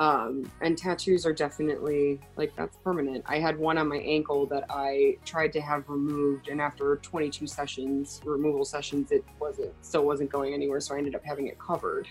Um, 0.00 0.50
and 0.62 0.76
tattoos 0.76 1.24
are 1.24 1.32
definitely 1.32 2.18
like 2.34 2.56
that's 2.56 2.76
permanent. 2.78 3.22
I 3.28 3.38
had 3.38 3.56
one 3.56 3.78
on 3.78 3.86
my 3.86 3.98
ankle 3.98 4.46
that 4.46 4.64
I 4.68 5.16
tried 5.24 5.52
to 5.52 5.60
have 5.60 5.88
removed, 5.88 6.48
and 6.48 6.60
after 6.60 6.96
22 6.96 7.46
sessions, 7.46 8.20
removal 8.24 8.64
sessions, 8.64 9.12
it 9.12 9.24
wasn't 9.38 9.72
still 9.82 10.04
wasn't 10.04 10.30
going 10.30 10.54
anywhere, 10.54 10.80
so 10.80 10.96
I 10.96 10.98
ended 10.98 11.14
up 11.14 11.24
having 11.24 11.46
it 11.46 11.56
covered. 11.60 12.08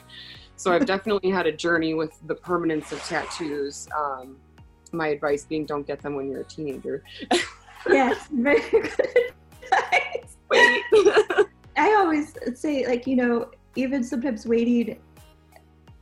So 0.55 0.71
I've 0.71 0.85
definitely 0.95 1.31
had 1.31 1.47
a 1.47 1.51
journey 1.51 1.95
with 1.95 2.17
the 2.27 2.35
permanence 2.35 2.93
of 2.93 3.03
tattoos. 3.03 3.89
Um, 3.93 4.37
my 4.91 5.07
advice 5.07 5.45
being 5.45 5.65
don't 5.65 5.85
get 5.85 6.01
them 6.01 6.15
when 6.15 6.29
you're 6.29 6.41
a 6.41 6.45
teenager. 6.45 7.03
Yes, 7.89 8.27
very 8.31 8.61
good 8.69 8.85
advice. 8.85 10.37
Wait. 10.49 10.83
I 11.77 11.95
always 11.97 12.35
say, 12.53 12.85
like, 12.85 13.07
you 13.07 13.15
know, 13.15 13.49
even 13.75 14.03
sometimes 14.03 14.45
waiting 14.45 14.99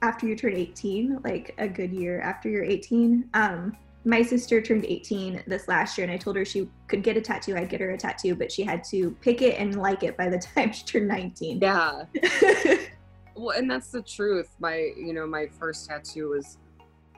after 0.02 0.28
you 0.28 0.36
turn 0.36 0.56
18, 0.56 1.20
like 1.24 1.54
a 1.58 1.68
good 1.68 1.94
year 1.94 2.22
after 2.22 2.50
you're 2.50 2.64
18. 2.64 3.30
Um, 3.34 3.78
my 4.06 4.22
sister 4.22 4.62
turned 4.62 4.86
18 4.86 5.44
this 5.46 5.68
last 5.68 5.98
year, 5.98 6.06
and 6.06 6.14
I 6.14 6.18
told 6.18 6.36
her 6.36 6.46
she 6.46 6.70
could 6.88 7.04
get 7.04 7.18
a 7.18 7.22
tattoo. 7.22 7.56
I'd 7.56 7.70
get 7.70 7.82
her 7.82 7.92
a 7.92 7.98
tattoo, 7.98 8.34
but 8.36 8.52
she 8.52 8.64
had 8.64 8.84
to 8.86 9.12
pick 9.22 9.42
it 9.42 9.60
and 9.60 9.80
like 9.80 10.04
it 10.04 10.18
by 10.18 10.30
the 10.30 10.40
time 10.56 10.72
she 10.72 10.84
turned 10.86 11.08
19. 11.08 11.60
yeah. 11.62 12.04
Well, 13.36 13.58
and 13.58 13.72
that's 13.72 13.92
the 13.92 14.02
truth. 14.02 14.50
My, 14.60 14.92
you 14.98 15.14
know, 15.14 15.26
my 15.26 15.48
first 15.48 15.88
tattoo 15.88 16.32
was 16.32 16.58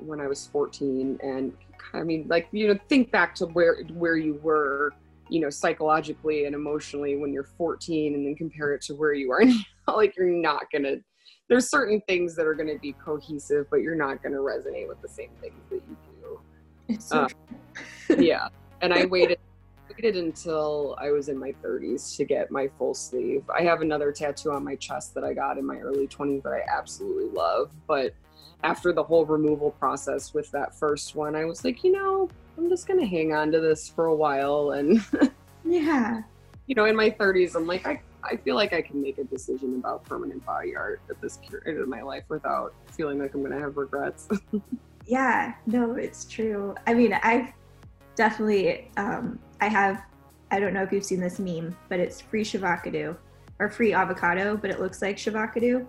when 0.02 0.20
I 0.20 0.28
was 0.28 0.48
14, 0.48 1.20
and 1.22 1.54
I 1.94 2.04
mean, 2.04 2.26
like, 2.30 2.48
you 2.52 2.68
know, 2.68 2.80
think 2.90 3.12
back 3.12 3.36
to 3.36 3.46
where 3.48 3.84
where 3.94 4.18
you 4.18 4.40
were, 4.42 4.94
you 5.30 5.40
know, 5.40 5.50
psychologically 5.50 6.46
and 6.46 6.56
emotionally 6.56 7.18
when 7.18 7.34
you're 7.34 7.44
14, 7.58 8.16
and 8.16 8.26
then 8.26 8.36
compare 8.36 8.74
it 8.74 8.82
to 8.84 8.96
where 8.96 9.14
you 9.14 9.32
are 9.32 9.44
now. 9.46 9.56
like, 9.88 10.16
you're 10.18 10.28
not 10.28 10.64
gonna. 10.72 10.96
there's 11.50 11.70
certain 11.70 12.02
things 12.08 12.36
that 12.36 12.46
are 12.46 12.54
going 12.54 12.70
to 12.70 12.80
be 12.80 12.94
cohesive, 12.94 13.68
but 13.70 13.78
you're 13.78 13.96
not 13.96 14.22
going 14.24 14.34
to 14.34 14.40
resonate 14.40 14.88
with 14.88 15.02
the 15.02 15.10
same 15.10 15.30
things 15.42 15.62
that 15.70 15.82
you 15.88 15.98
do. 16.22 16.40
It's 16.88 17.06
so 17.06 17.28
Uh, 18.10 18.16
yeah, 18.18 18.48
and 18.82 18.94
I 18.94 19.06
waited 19.06 19.40
waited 19.96 20.18
until 20.18 20.96
I 21.00 21.12
was 21.12 21.30
in 21.30 21.38
my 21.38 21.54
30s 21.64 22.16
to 22.18 22.26
get 22.26 22.52
my 22.52 22.70
full 22.78 22.94
sleeve. 22.94 23.44
I 23.50 23.64
have 23.64 23.82
another 23.82 24.12
tattoo 24.12 24.52
on 24.52 24.64
my 24.64 24.76
chest 24.76 25.14
that 25.16 25.24
I 25.24 25.34
got 25.34 25.58
in 25.58 25.66
my 25.66 25.78
early 25.78 26.08
20s 26.08 26.44
that 26.44 26.54
I 26.54 26.62
absolutely 26.72 27.30
love, 27.30 27.72
but 27.88 28.14
after 28.63 28.93
the 28.93 29.04
whole 29.04 29.26
removal 29.26 29.71
process 29.71 30.34
with 30.34 30.52
that 30.52 30.76
first 30.76 31.15
one, 31.15 31.36
I 31.36 31.45
was 31.45 31.63
like, 31.63 31.84
you 31.84 31.91
know, 31.91 32.30
I'm 32.58 32.69
just 32.69 32.88
gonna 32.88 33.06
hang 33.06 33.34
on 33.34 33.52
to 33.52 33.60
this 33.60 33.89
for 33.89 34.06
a 34.06 34.15
while, 34.15 34.71
and 34.71 35.04
yeah. 35.65 36.21
you 36.67 36.76
know, 36.76 36.86
in 36.86 36.95
my 36.95 37.10
30s, 37.10 37.56
I'm 37.56 37.67
like, 37.67 37.86
I. 37.88 38.02
I 38.24 38.36
feel 38.36 38.54
like 38.54 38.71
I 38.71 38.84
can 38.84 39.02
make 39.02 39.17
a 39.17 39.24
decision 39.24 39.78
about 39.80 40.06
permanent 40.06 40.45
body 40.45 40.76
art 40.76 41.02
at 41.10 41.19
this 41.21 41.38
period 41.38 41.82
of 41.82 41.88
my 41.88 42.04
life 42.04 42.24
without 42.30 42.71
feeling 42.91 43.17
like 43.17 43.34
I'm 43.34 43.43
to 43.43 43.60
have 43.60 43.78
regrets. 43.78 44.30
Yeah, 45.06 45.54
no, 45.65 45.95
it's 45.95 46.26
true. 46.26 46.76
I 46.88 46.93
mean, 46.93 47.13
I've 47.24 47.52
definitely, 48.15 48.89
um, 48.97 49.39
I 49.60 49.67
have, 49.67 50.04
I 50.52 50.60
don't 50.60 50.74
know 50.74 50.84
if 50.84 50.91
you've 50.91 51.06
seen 51.06 51.19
this 51.19 51.39
meme, 51.39 51.76
but 51.89 52.00
it's 52.00 52.21
free 52.21 52.43
shavakadu 52.43 53.17
or 53.60 53.69
free 53.69 53.93
avocado, 53.93 54.58
but 54.58 54.69
it 54.69 54.80
looks 54.80 55.02
like 55.02 55.17
shavakadu. 55.17 55.86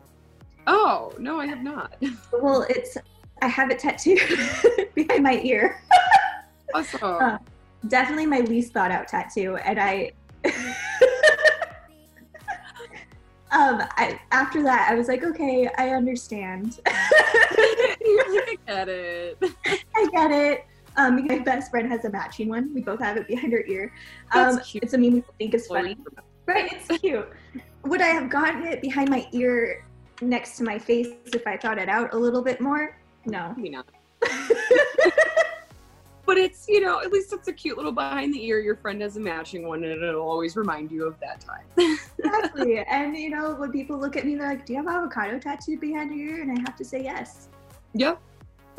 Oh, 0.66 1.12
no, 1.18 1.40
I 1.40 1.46
have 1.46 1.62
not. 1.62 1.94
Well, 2.32 2.66
it's, 2.68 2.96
I 3.40 3.48
have 3.48 3.70
it 3.70 3.78
tattooed 3.78 4.20
behind 4.94 5.22
my 5.22 5.40
ear. 5.42 5.82
Awesome. 6.74 7.00
Uh, 7.02 7.36
Definitely 7.88 8.24
my 8.24 8.40
least 8.40 8.72
thought 8.72 8.90
out 8.90 9.06
tattoo. 9.06 9.56
And 9.56 9.78
I, 9.78 10.12
um, 13.52 13.82
I, 13.98 14.18
after 14.30 14.62
that, 14.62 14.88
I 14.90 14.94
was 14.94 15.06
like, 15.06 15.22
okay, 15.22 15.68
I 15.76 15.90
understand. 15.90 16.80
I 16.86 18.56
get 18.66 18.88
it. 18.88 19.36
I 19.94 20.08
get 20.12 20.30
it. 20.30 20.64
Um, 20.96 21.26
my 21.26 21.40
best 21.40 21.70
friend 21.70 21.86
has 21.90 22.06
a 22.06 22.10
matching 22.10 22.48
one. 22.48 22.72
We 22.72 22.80
both 22.80 23.00
have 23.00 23.18
it 23.18 23.28
behind 23.28 23.52
our 23.52 23.64
ear. 23.66 23.92
Um. 24.32 24.60
It's 24.74 24.94
a 24.94 24.98
meme 24.98 25.14
we 25.14 25.24
think 25.38 25.52
is 25.54 25.66
funny. 25.66 25.98
Right, 26.46 26.72
it's 26.72 27.00
cute. 27.00 27.28
Would 27.84 28.00
I 28.00 28.08
have 28.08 28.30
gotten 28.30 28.64
it 28.64 28.80
behind 28.80 29.10
my 29.10 29.28
ear 29.32 29.84
next 30.22 30.56
to 30.58 30.64
my 30.64 30.78
face 30.78 31.08
if 31.34 31.46
I 31.46 31.56
thought 31.56 31.78
it 31.78 31.88
out 31.88 32.14
a 32.14 32.16
little 32.16 32.42
bit 32.42 32.60
more? 32.60 32.98
No. 33.26 33.52
Maybe 33.56 33.70
not. 33.70 33.86
But 36.24 36.38
it's, 36.38 36.66
you 36.68 36.80
know, 36.80 37.00
at 37.00 37.12
least 37.12 37.32
it's 37.32 37.48
a 37.48 37.52
cute 37.52 37.76
little 37.76 37.92
behind 37.92 38.32
the 38.32 38.44
ear. 38.46 38.60
Your 38.60 38.76
friend 38.76 39.02
has 39.02 39.16
a 39.16 39.20
matching 39.20 39.66
one 39.66 39.82
and 39.84 40.02
it'll 40.02 40.22
always 40.22 40.56
remind 40.56 40.90
you 40.90 41.06
of 41.06 41.18
that 41.20 41.40
time. 41.40 41.64
exactly. 42.18 42.78
And 42.88 43.16
you 43.16 43.30
know, 43.30 43.54
when 43.54 43.72
people 43.72 43.98
look 43.98 44.16
at 44.16 44.24
me, 44.24 44.36
they're 44.36 44.48
like, 44.48 44.64
"Do 44.64 44.72
you 44.72 44.78
have 44.78 44.88
avocado 44.88 45.38
tattooed 45.38 45.80
behind 45.80 46.14
your 46.14 46.36
ear?" 46.36 46.42
And 46.42 46.56
I 46.56 46.60
have 46.60 46.76
to 46.76 46.84
say 46.84 47.02
yes. 47.02 47.48
Yeah. 47.92 48.16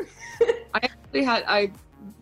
I 0.40 0.80
actually 0.82 1.22
had 1.22 1.44
I 1.46 1.70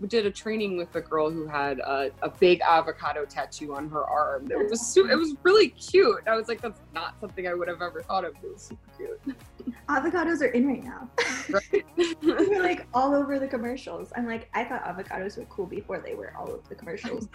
did 0.08 0.26
a 0.26 0.30
training 0.30 0.76
with 0.76 0.94
a 0.96 1.00
girl 1.00 1.30
who 1.30 1.46
had 1.46 1.78
a, 1.78 2.10
a 2.22 2.28
big 2.28 2.60
avocado 2.60 3.24
tattoo 3.24 3.74
on 3.74 3.88
her 3.90 4.04
arm. 4.04 4.50
It 4.50 4.70
was 4.70 4.80
su- 4.80 5.10
it 5.10 5.14
was 5.14 5.34
really 5.42 5.68
cute. 5.68 6.22
I 6.26 6.36
was 6.36 6.48
like, 6.48 6.60
that's 6.60 6.80
not 6.94 7.18
something 7.20 7.46
I 7.48 7.54
would 7.54 7.68
have 7.68 7.82
ever 7.82 8.02
thought 8.02 8.24
of. 8.24 8.34
It 8.42 8.52
was 8.52 8.62
super 8.62 8.90
cute. 8.96 9.74
Avocados 9.88 10.40
are 10.42 10.46
in 10.46 10.66
right 10.66 10.82
now. 10.82 11.08
Right? 11.50 11.84
They're 12.22 12.62
like 12.62 12.86
all 12.94 13.14
over 13.14 13.38
the 13.38 13.48
commercials. 13.48 14.12
I'm 14.16 14.26
like, 14.26 14.48
I 14.54 14.64
thought 14.64 14.84
avocados 14.84 15.38
were 15.38 15.44
cool 15.46 15.66
before 15.66 15.98
they 15.98 16.14
were 16.14 16.34
all 16.36 16.50
over 16.50 16.62
the 16.68 16.74
commercials. 16.74 17.28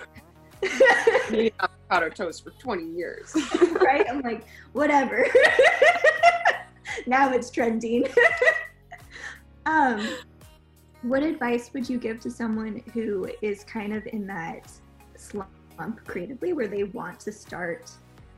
Avocado 0.63 2.09
toast 2.09 2.43
for 2.43 2.51
20 2.51 2.91
years. 2.91 3.33
right? 3.81 4.05
I'm 4.09 4.21
like, 4.21 4.45
whatever. 4.73 5.25
now 7.05 7.31
it's 7.31 7.49
trending. 7.49 8.07
um, 9.65 10.07
what 11.07 11.23
advice 11.23 11.71
would 11.73 11.89
you 11.89 11.97
give 11.97 12.19
to 12.19 12.29
someone 12.29 12.83
who 12.93 13.29
is 13.41 13.63
kind 13.63 13.93
of 13.93 14.05
in 14.07 14.27
that 14.27 14.69
slump 15.15 15.49
creatively 16.05 16.53
where 16.53 16.67
they 16.67 16.83
want 16.83 17.19
to 17.19 17.31
start 17.31 17.89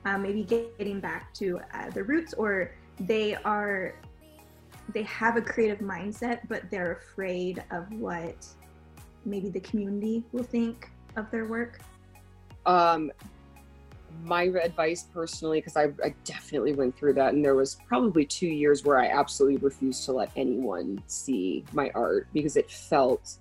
um, 0.05 0.21
maybe 0.21 0.43
getting 0.43 0.99
back 0.99 1.33
to 1.33 1.59
uh, 1.73 1.89
the 1.89 2.03
roots 2.03 2.33
or 2.33 2.75
they 3.01 3.35
are 3.35 3.95
they 4.93 5.03
have 5.03 5.35
a 5.35 5.41
creative 5.41 5.79
mindset 5.79 6.39
but 6.47 6.69
they're 6.69 6.93
afraid 6.93 7.63
of 7.71 7.91
what 7.93 8.45
maybe 9.25 9.49
the 9.49 9.59
community 9.59 10.23
will 10.31 10.43
think 10.43 10.91
of 11.15 11.29
their 11.31 11.45
work? 11.45 11.79
Um 12.65 13.11
my 14.23 14.43
advice 14.43 15.03
personally 15.13 15.59
because 15.59 15.77
I, 15.77 15.85
I 16.03 16.13
definitely 16.23 16.73
went 16.73 16.97
through 16.97 17.13
that 17.13 17.33
and 17.33 17.43
there 17.43 17.55
was 17.55 17.77
probably 17.87 18.25
two 18.25 18.47
years 18.47 18.83
where 18.83 18.99
i 18.99 19.07
absolutely 19.07 19.57
refused 19.57 20.05
to 20.05 20.13
let 20.13 20.31
anyone 20.35 21.01
see 21.07 21.63
my 21.73 21.91
art 21.95 22.27
because 22.33 22.57
it 22.57 22.69
felt 22.69 23.37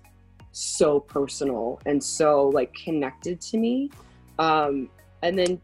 so 0.51 0.99
personal 0.99 1.79
and 1.85 2.03
so 2.03 2.49
like 2.49 2.73
connected 2.73 3.39
to 3.41 3.57
me. 3.57 3.89
Um 4.37 4.89
and 5.21 5.37
then 5.37 5.61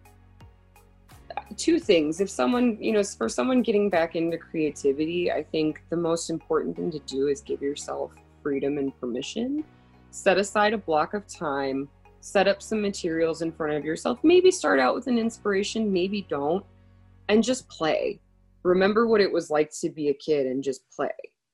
two 1.57 1.79
things. 1.79 2.21
If 2.21 2.29
someone 2.29 2.77
you 2.81 2.91
know 2.91 3.03
for 3.03 3.29
someone 3.29 3.61
getting 3.61 3.89
back 3.89 4.15
into 4.15 4.37
creativity 4.37 5.31
i 5.31 5.43
think 5.43 5.83
the 5.89 5.97
most 5.97 6.29
important 6.29 6.75
thing 6.75 6.91
to 6.91 6.99
do 6.99 7.27
is 7.27 7.41
give 7.41 7.61
yourself 7.61 8.11
freedom 8.43 8.77
and 8.77 8.97
permission. 8.99 9.63
Set 10.11 10.37
aside 10.37 10.73
a 10.73 10.77
block 10.77 11.13
of 11.13 11.27
time 11.27 11.89
set 12.25 12.47
up 12.47 12.59
some 12.59 12.81
materials 12.81 13.43
in 13.43 13.51
front 13.51 13.73
of 13.73 13.85
yourself. 13.85 14.17
Maybe 14.23 14.49
start 14.49 14.79
out 14.79 14.95
with 14.95 15.05
an 15.05 15.19
inspiration, 15.19 15.93
maybe 15.93 16.25
don't, 16.27 16.65
and 17.29 17.43
just 17.43 17.69
play. 17.69 18.19
Remember 18.63 19.05
what 19.05 19.21
it 19.21 19.31
was 19.31 19.51
like 19.51 19.69
to 19.81 19.91
be 19.91 20.09
a 20.09 20.13
kid 20.15 20.47
and 20.47 20.63
just 20.63 20.89
play. 20.89 21.11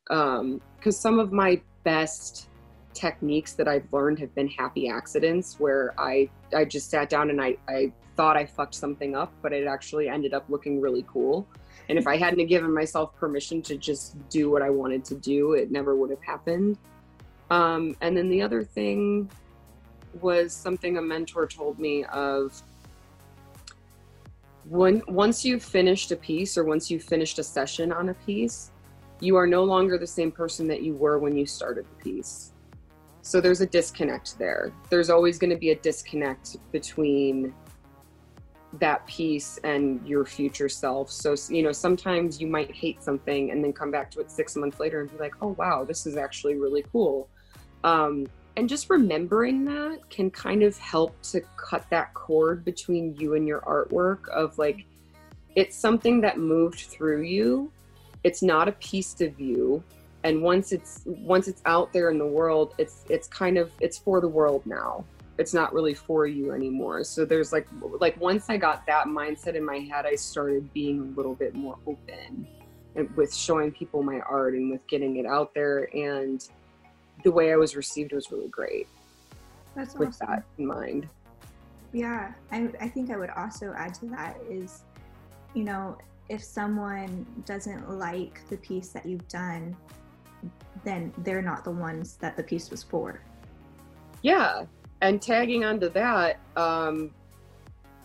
Because 0.07 0.39
um, 0.39 0.61
some 0.91 1.19
of 1.19 1.33
my 1.33 1.61
best 1.83 2.47
techniques 2.93 3.51
that 3.53 3.67
I've 3.67 3.91
learned 3.91 4.19
have 4.19 4.33
been 4.33 4.47
happy 4.47 4.87
accidents 4.87 5.59
where 5.59 5.93
I, 5.97 6.29
I 6.55 6.63
just 6.63 6.89
sat 6.89 7.09
down 7.09 7.31
and 7.31 7.41
I, 7.41 7.57
I 7.67 7.91
thought 8.15 8.37
I 8.37 8.45
fucked 8.45 8.75
something 8.75 9.13
up, 9.13 9.33
but 9.41 9.51
it 9.51 9.67
actually 9.67 10.07
ended 10.07 10.33
up 10.33 10.45
looking 10.47 10.79
really 10.79 11.05
cool. 11.05 11.45
And 11.89 11.99
if 11.99 12.07
I 12.07 12.15
hadn't 12.15 12.47
given 12.47 12.73
myself 12.73 13.13
permission 13.17 13.61
to 13.63 13.75
just 13.75 14.15
do 14.29 14.49
what 14.49 14.61
I 14.61 14.69
wanted 14.69 15.03
to 15.05 15.15
do, 15.15 15.51
it 15.51 15.69
never 15.69 15.97
would 15.97 16.11
have 16.11 16.23
happened. 16.23 16.77
Um, 17.49 17.97
and 17.99 18.15
then 18.15 18.29
the 18.29 18.41
other 18.41 18.63
thing 18.63 19.29
was 20.21 20.53
something 20.53 20.97
a 20.97 21.01
mentor 21.01 21.45
told 21.45 21.79
me 21.79 22.03
of 22.05 22.61
when 24.65 25.01
once 25.07 25.43
you've 25.43 25.63
finished 25.63 26.11
a 26.11 26.15
piece 26.15 26.57
or 26.57 26.63
once 26.63 26.91
you've 26.91 27.03
finished 27.03 27.39
a 27.39 27.43
session 27.43 27.91
on 27.91 28.09
a 28.09 28.13
piece 28.13 28.71
you 29.21 29.35
are 29.35 29.47
no 29.47 29.63
longer 29.63 29.97
the 29.97 30.07
same 30.07 30.31
person 30.31 30.67
that 30.67 30.81
you 30.81 30.95
were 30.95 31.19
when 31.19 31.37
you 31.37 31.45
started 31.45 31.85
the 31.85 32.03
piece. 32.03 32.51
So 33.21 33.39
there's 33.39 33.61
a 33.61 33.67
disconnect 33.67 34.37
there. 34.39 34.73
There's 34.89 35.11
always 35.11 35.37
going 35.37 35.51
to 35.51 35.57
be 35.57 35.69
a 35.69 35.75
disconnect 35.75 36.57
between 36.71 37.53
that 38.79 39.05
piece 39.05 39.59
and 39.63 40.05
your 40.07 40.25
future 40.25 40.69
self. 40.69 41.11
So 41.11 41.35
you 41.49 41.61
know 41.61 41.71
sometimes 41.71 42.41
you 42.41 42.47
might 42.47 42.73
hate 42.73 43.03
something 43.03 43.51
and 43.51 43.63
then 43.63 43.73
come 43.73 43.91
back 43.91 44.09
to 44.11 44.21
it 44.21 44.31
six 44.31 44.55
months 44.55 44.79
later 44.79 45.01
and 45.01 45.11
be 45.11 45.17
like 45.17 45.33
oh 45.41 45.49
wow 45.59 45.83
this 45.83 46.07
is 46.07 46.17
actually 46.17 46.55
really 46.55 46.83
cool. 46.91 47.29
Um, 47.83 48.25
and 48.57 48.67
just 48.67 48.89
remembering 48.89 49.65
that 49.65 50.09
can 50.09 50.29
kind 50.29 50.63
of 50.63 50.77
help 50.77 51.19
to 51.23 51.41
cut 51.57 51.85
that 51.89 52.13
cord 52.13 52.65
between 52.65 53.15
you 53.15 53.35
and 53.35 53.47
your 53.47 53.61
artwork 53.61 54.27
of 54.29 54.57
like 54.57 54.85
it's 55.55 55.75
something 55.75 56.21
that 56.21 56.37
moved 56.37 56.79
through 56.81 57.23
you. 57.23 57.71
It's 58.23 58.41
not 58.41 58.67
a 58.67 58.73
piece 58.73 59.19
of 59.21 59.39
you. 59.39 59.83
And 60.23 60.41
once 60.41 60.71
it's 60.71 61.01
once 61.05 61.47
it's 61.47 61.61
out 61.65 61.91
there 61.93 62.11
in 62.11 62.17
the 62.17 62.27
world 62.27 62.75
it's 62.77 63.03
it's 63.09 63.27
kind 63.27 63.57
of 63.57 63.71
it's 63.79 63.97
for 63.97 64.21
the 64.21 64.27
world 64.27 64.65
now. 64.65 65.03
It's 65.37 65.53
not 65.53 65.73
really 65.73 65.93
for 65.93 66.27
you 66.27 66.51
anymore. 66.51 67.03
So 67.03 67.25
there's 67.25 67.51
like 67.51 67.67
like 67.99 68.19
once 68.19 68.49
i 68.49 68.57
got 68.57 68.85
that 68.85 69.07
mindset 69.07 69.55
in 69.55 69.65
my 69.65 69.79
head 69.79 70.05
i 70.05 70.15
started 70.15 70.71
being 70.73 70.99
a 70.99 71.17
little 71.17 71.35
bit 71.35 71.55
more 71.55 71.77
open 71.87 72.47
with 73.15 73.33
showing 73.33 73.71
people 73.71 74.03
my 74.03 74.19
art 74.21 74.53
and 74.53 74.71
with 74.71 74.85
getting 74.87 75.17
it 75.17 75.25
out 75.25 75.53
there. 75.53 75.89
And 75.95 76.45
the 77.23 77.31
way 77.31 77.51
I 77.51 77.55
was 77.55 77.75
received 77.75 78.13
was 78.13 78.31
really 78.31 78.49
great 78.49 78.87
That's 79.75 79.95
with 79.95 80.09
awesome. 80.09 80.27
that 80.27 80.43
in 80.57 80.65
mind. 80.65 81.09
Yeah, 81.93 82.33
I, 82.51 82.69
I 82.79 82.87
think 82.87 83.11
I 83.11 83.17
would 83.17 83.31
also 83.31 83.73
add 83.77 83.93
to 83.95 84.05
that 84.07 84.37
is, 84.49 84.83
you 85.53 85.63
know, 85.63 85.97
if 86.29 86.43
someone 86.43 87.25
doesn't 87.45 87.89
like 87.89 88.47
the 88.49 88.57
piece 88.57 88.89
that 88.89 89.05
you've 89.05 89.27
done, 89.27 89.75
then 90.83 91.13
they're 91.19 91.41
not 91.41 91.63
the 91.63 91.71
ones 91.71 92.15
that 92.17 92.37
the 92.37 92.43
piece 92.43 92.69
was 92.69 92.83
for. 92.83 93.21
Yeah. 94.21 94.65
And 95.01 95.21
tagging 95.21 95.65
onto 95.65 95.89
that, 95.89 96.39
um, 96.55 97.11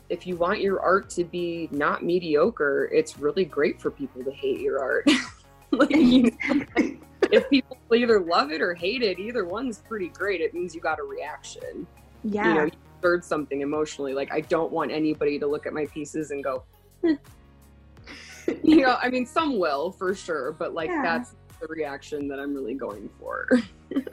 if 0.08 0.26
you 0.26 0.36
want 0.36 0.60
your 0.60 0.80
art 0.80 1.10
to 1.10 1.24
be 1.24 1.68
not 1.70 2.02
mediocre, 2.02 2.90
it's 2.92 3.18
really 3.18 3.44
great 3.44 3.80
for 3.80 3.90
people 3.90 4.24
to 4.24 4.30
hate 4.30 4.60
your 4.60 4.80
art. 4.80 5.08
like, 5.70 5.90
you 5.90 6.22
know, 6.48 6.64
if 7.36 7.50
people 7.50 7.76
either 7.94 8.20
love 8.20 8.50
it 8.50 8.60
or 8.60 8.74
hate 8.74 9.02
it, 9.02 9.18
either 9.18 9.44
one's 9.44 9.78
pretty 9.78 10.08
great. 10.08 10.40
It 10.40 10.54
means 10.54 10.74
you 10.74 10.80
got 10.80 10.98
a 10.98 11.02
reaction. 11.04 11.86
Yeah. 12.24 12.48
You 12.48 12.54
know, 12.54 12.64
you 12.64 12.70
stirred 12.98 13.24
something 13.24 13.60
emotionally. 13.60 14.14
Like 14.14 14.32
I 14.32 14.40
don't 14.40 14.72
want 14.72 14.90
anybody 14.90 15.38
to 15.38 15.46
look 15.46 15.66
at 15.66 15.72
my 15.72 15.86
pieces 15.86 16.30
and 16.30 16.42
go, 16.42 16.64
"Hmm." 17.02 17.14
you 18.62 18.76
know, 18.82 18.96
I 19.00 19.10
mean, 19.10 19.26
some 19.26 19.58
will 19.58 19.92
for 19.92 20.14
sure, 20.14 20.52
but 20.52 20.72
like 20.74 20.88
Yeah. 20.88 21.02
that's 21.02 21.34
the 21.60 21.66
reaction 21.68 22.28
that 22.28 22.38
I'm 22.38 22.54
really 22.54 22.74
going 22.74 23.08
for. 23.18 23.48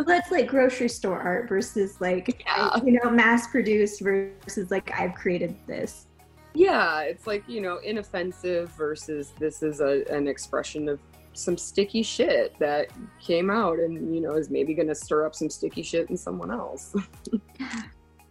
That's 0.05 0.31
like 0.31 0.47
grocery 0.47 0.87
store 0.87 1.19
art 1.19 1.49
versus 1.49 1.99
like 1.99 2.43
Yeah. 2.45 2.77
you 2.85 2.99
know 3.03 3.09
mass 3.09 3.47
produced 3.47 4.01
versus 4.01 4.71
like 4.71 4.91
I've 4.97 5.13
created 5.15 5.55
this. 5.67 6.07
yeah, 6.55 7.01
it's 7.01 7.25
like, 7.25 7.43
you 7.47 7.59
know, 7.61 7.77
inoffensive 7.77 8.69
versus 8.77 9.33
this 9.39 9.63
is 9.63 9.81
a, 9.81 10.03
an 10.11 10.27
expression 10.27 10.87
of 10.87 10.99
some 11.33 11.57
sticky 11.57 12.03
shit 12.03 12.57
that 12.59 12.87
came 13.19 13.49
out 13.49 13.79
and, 13.79 14.13
you 14.13 14.21
know, 14.21 14.33
is 14.33 14.49
maybe 14.49 14.73
going 14.73 14.87
to 14.87 14.95
stir 14.95 15.25
up 15.25 15.35
some 15.35 15.49
sticky 15.49 15.83
shit 15.83 16.09
in 16.09 16.17
someone 16.17 16.51
else. 16.51 16.95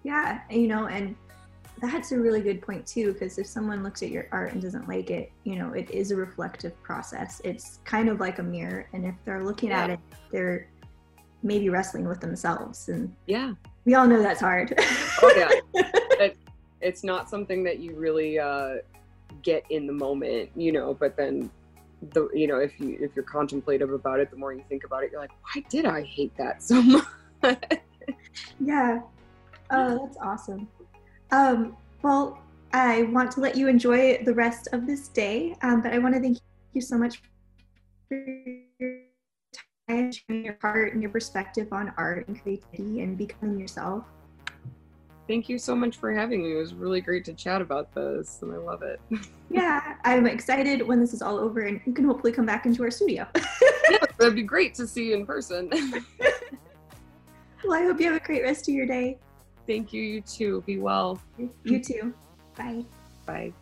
Yeah, 0.05 0.41
you 0.51 0.67
know, 0.67 0.87
and 0.87 1.15
that's 1.81 2.13
a 2.13 2.19
really 2.19 2.41
good 2.41 2.63
point 2.63 2.87
too, 2.87 3.13
because 3.13 3.39
if 3.39 3.47
someone 3.47 3.83
looks 3.83 4.03
at 4.03 4.11
your 4.11 4.29
art 4.33 4.53
and 4.53 4.61
doesn't 4.61 4.89
like 4.89 5.11
it, 5.11 5.33
you 5.45 5.57
know, 5.57 5.73
it 5.73 5.91
is 5.91 6.11
a 6.11 6.17
reflective 6.17 6.81
process. 6.83 7.41
It's 7.45 7.81
kind 7.85 8.09
of 8.09 8.21
like 8.21 8.39
a 8.39 8.43
mirror, 8.43 8.89
and 8.93 9.05
if 9.05 9.15
they're 9.25 9.45
looking 9.45 9.71
at 9.71 9.91
it, 9.91 10.01
they're 10.31 10.69
maybe 11.43 11.69
wrestling 11.69 12.07
with 12.07 12.21
themselves, 12.21 12.89
and 12.89 13.15
yeah. 13.27 13.53
we 13.85 13.95
all 13.95 14.07
know 14.07 14.23
that's 14.23 14.41
hard. 14.41 14.79
Oh, 15.25 15.33
yeah. 15.37 15.83
it, 16.19 16.37
it's 16.81 17.05
not 17.05 17.31
something 17.31 17.63
that 17.63 17.79
you 17.79 17.95
really 17.95 18.41
uh, 18.41 18.79
get 19.43 19.65
in 19.71 19.87
the 19.87 19.93
moment, 19.93 20.51
you 20.57 20.73
know, 20.73 20.95
but 20.95 21.17
then 21.17 21.49
the 22.11 22.29
you 22.35 22.49
know 22.49 22.59
if 22.59 22.79
you 22.81 22.99
if 23.01 23.15
you're 23.15 23.25
contemplative 23.25 23.93
about 23.93 24.19
it 24.19 24.31
the 24.31 24.37
more 24.37 24.53
you 24.53 24.65
think 24.69 24.83
about 24.85 25.05
it 25.05 25.13
you're 25.13 25.21
like 25.21 25.31
why 25.43 25.63
did 25.69 25.87
i 25.87 26.03
hate 26.03 26.37
that 26.37 26.63
so 26.63 26.83
much 26.83 27.05
yeah. 28.61 29.01
Oh, 29.71 29.99
that's 30.05 30.19
awesome. 30.19 30.69
Um, 31.31 31.77
well, 32.03 32.39
I 32.73 33.05
want 33.05 33.31
to 33.33 33.41
let 33.41 33.57
you 33.57 33.69
enjoy 33.69 34.23
the 34.25 34.35
rest 34.35 34.69
of 34.73 34.87
this 34.87 35.09
day, 35.09 35.57
um, 35.63 35.81
but 35.81 35.93
I 35.93 35.99
want 35.99 36.15
to 36.15 36.21
thank 36.21 36.39
you 36.75 36.81
so 36.81 36.99
much 36.99 37.23
for 38.09 38.17
your 38.79 39.01
time, 39.89 40.13
sharing 40.13 40.45
your 40.45 40.59
heart 40.61 40.93
and 40.93 41.03
your 41.03 41.11
perspective 41.11 41.69
on 41.73 41.93
art 41.97 42.29
and 42.29 42.41
creativity 42.41 43.01
and 43.01 43.17
becoming 43.17 43.59
yourself. 43.59 44.05
Thank 45.29 45.49
you 45.49 45.59
so 45.59 45.75
much 45.75 45.97
for 45.97 46.13
having 46.13 46.43
me 46.43 46.53
it 46.53 46.57
was 46.57 46.75
really 46.75 47.01
great 47.01 47.25
to 47.25 47.33
chat 47.33 47.61
about 47.63 47.93
this 47.95 48.41
and 48.43 48.53
i 48.53 48.57
love 48.57 48.83
it 48.83 49.01
Yeah, 49.51 49.97
I'm 50.05 50.27
excited 50.27 50.81
when 50.81 50.99
this 50.99 51.13
is 51.13 51.21
all 51.21 51.39
over 51.39 51.61
and 51.61 51.79
you 51.85 51.93
can 51.93 52.07
hopefully 52.07 52.33
come 52.33 52.47
back 52.47 52.65
into 52.65 52.83
our 52.85 52.91
studio. 52.91 53.27
yes, 53.91 54.07
that'd 54.17 54.35
be 54.35 54.43
great 54.43 54.75
to 54.77 54.87
see 54.87 55.09
you 55.09 55.15
in 55.15 55.27
person 55.27 55.69
well, 57.65 57.75
I 57.75 57.83
hope 57.85 58.01
you 58.01 58.07
have 58.11 58.17
a 58.17 58.25
great 58.25 58.43
rest 58.43 58.67
of 58.71 58.75
your 58.75 58.87
day. 58.87 59.19
thank 59.67 59.93
you 59.93 60.01
you 60.01 60.21
too 60.23 60.63
be 60.67 60.79
well 60.79 61.21
You 61.65 61.81
too. 61.81 62.15
Bye. 62.57 62.85
bye 63.27 63.53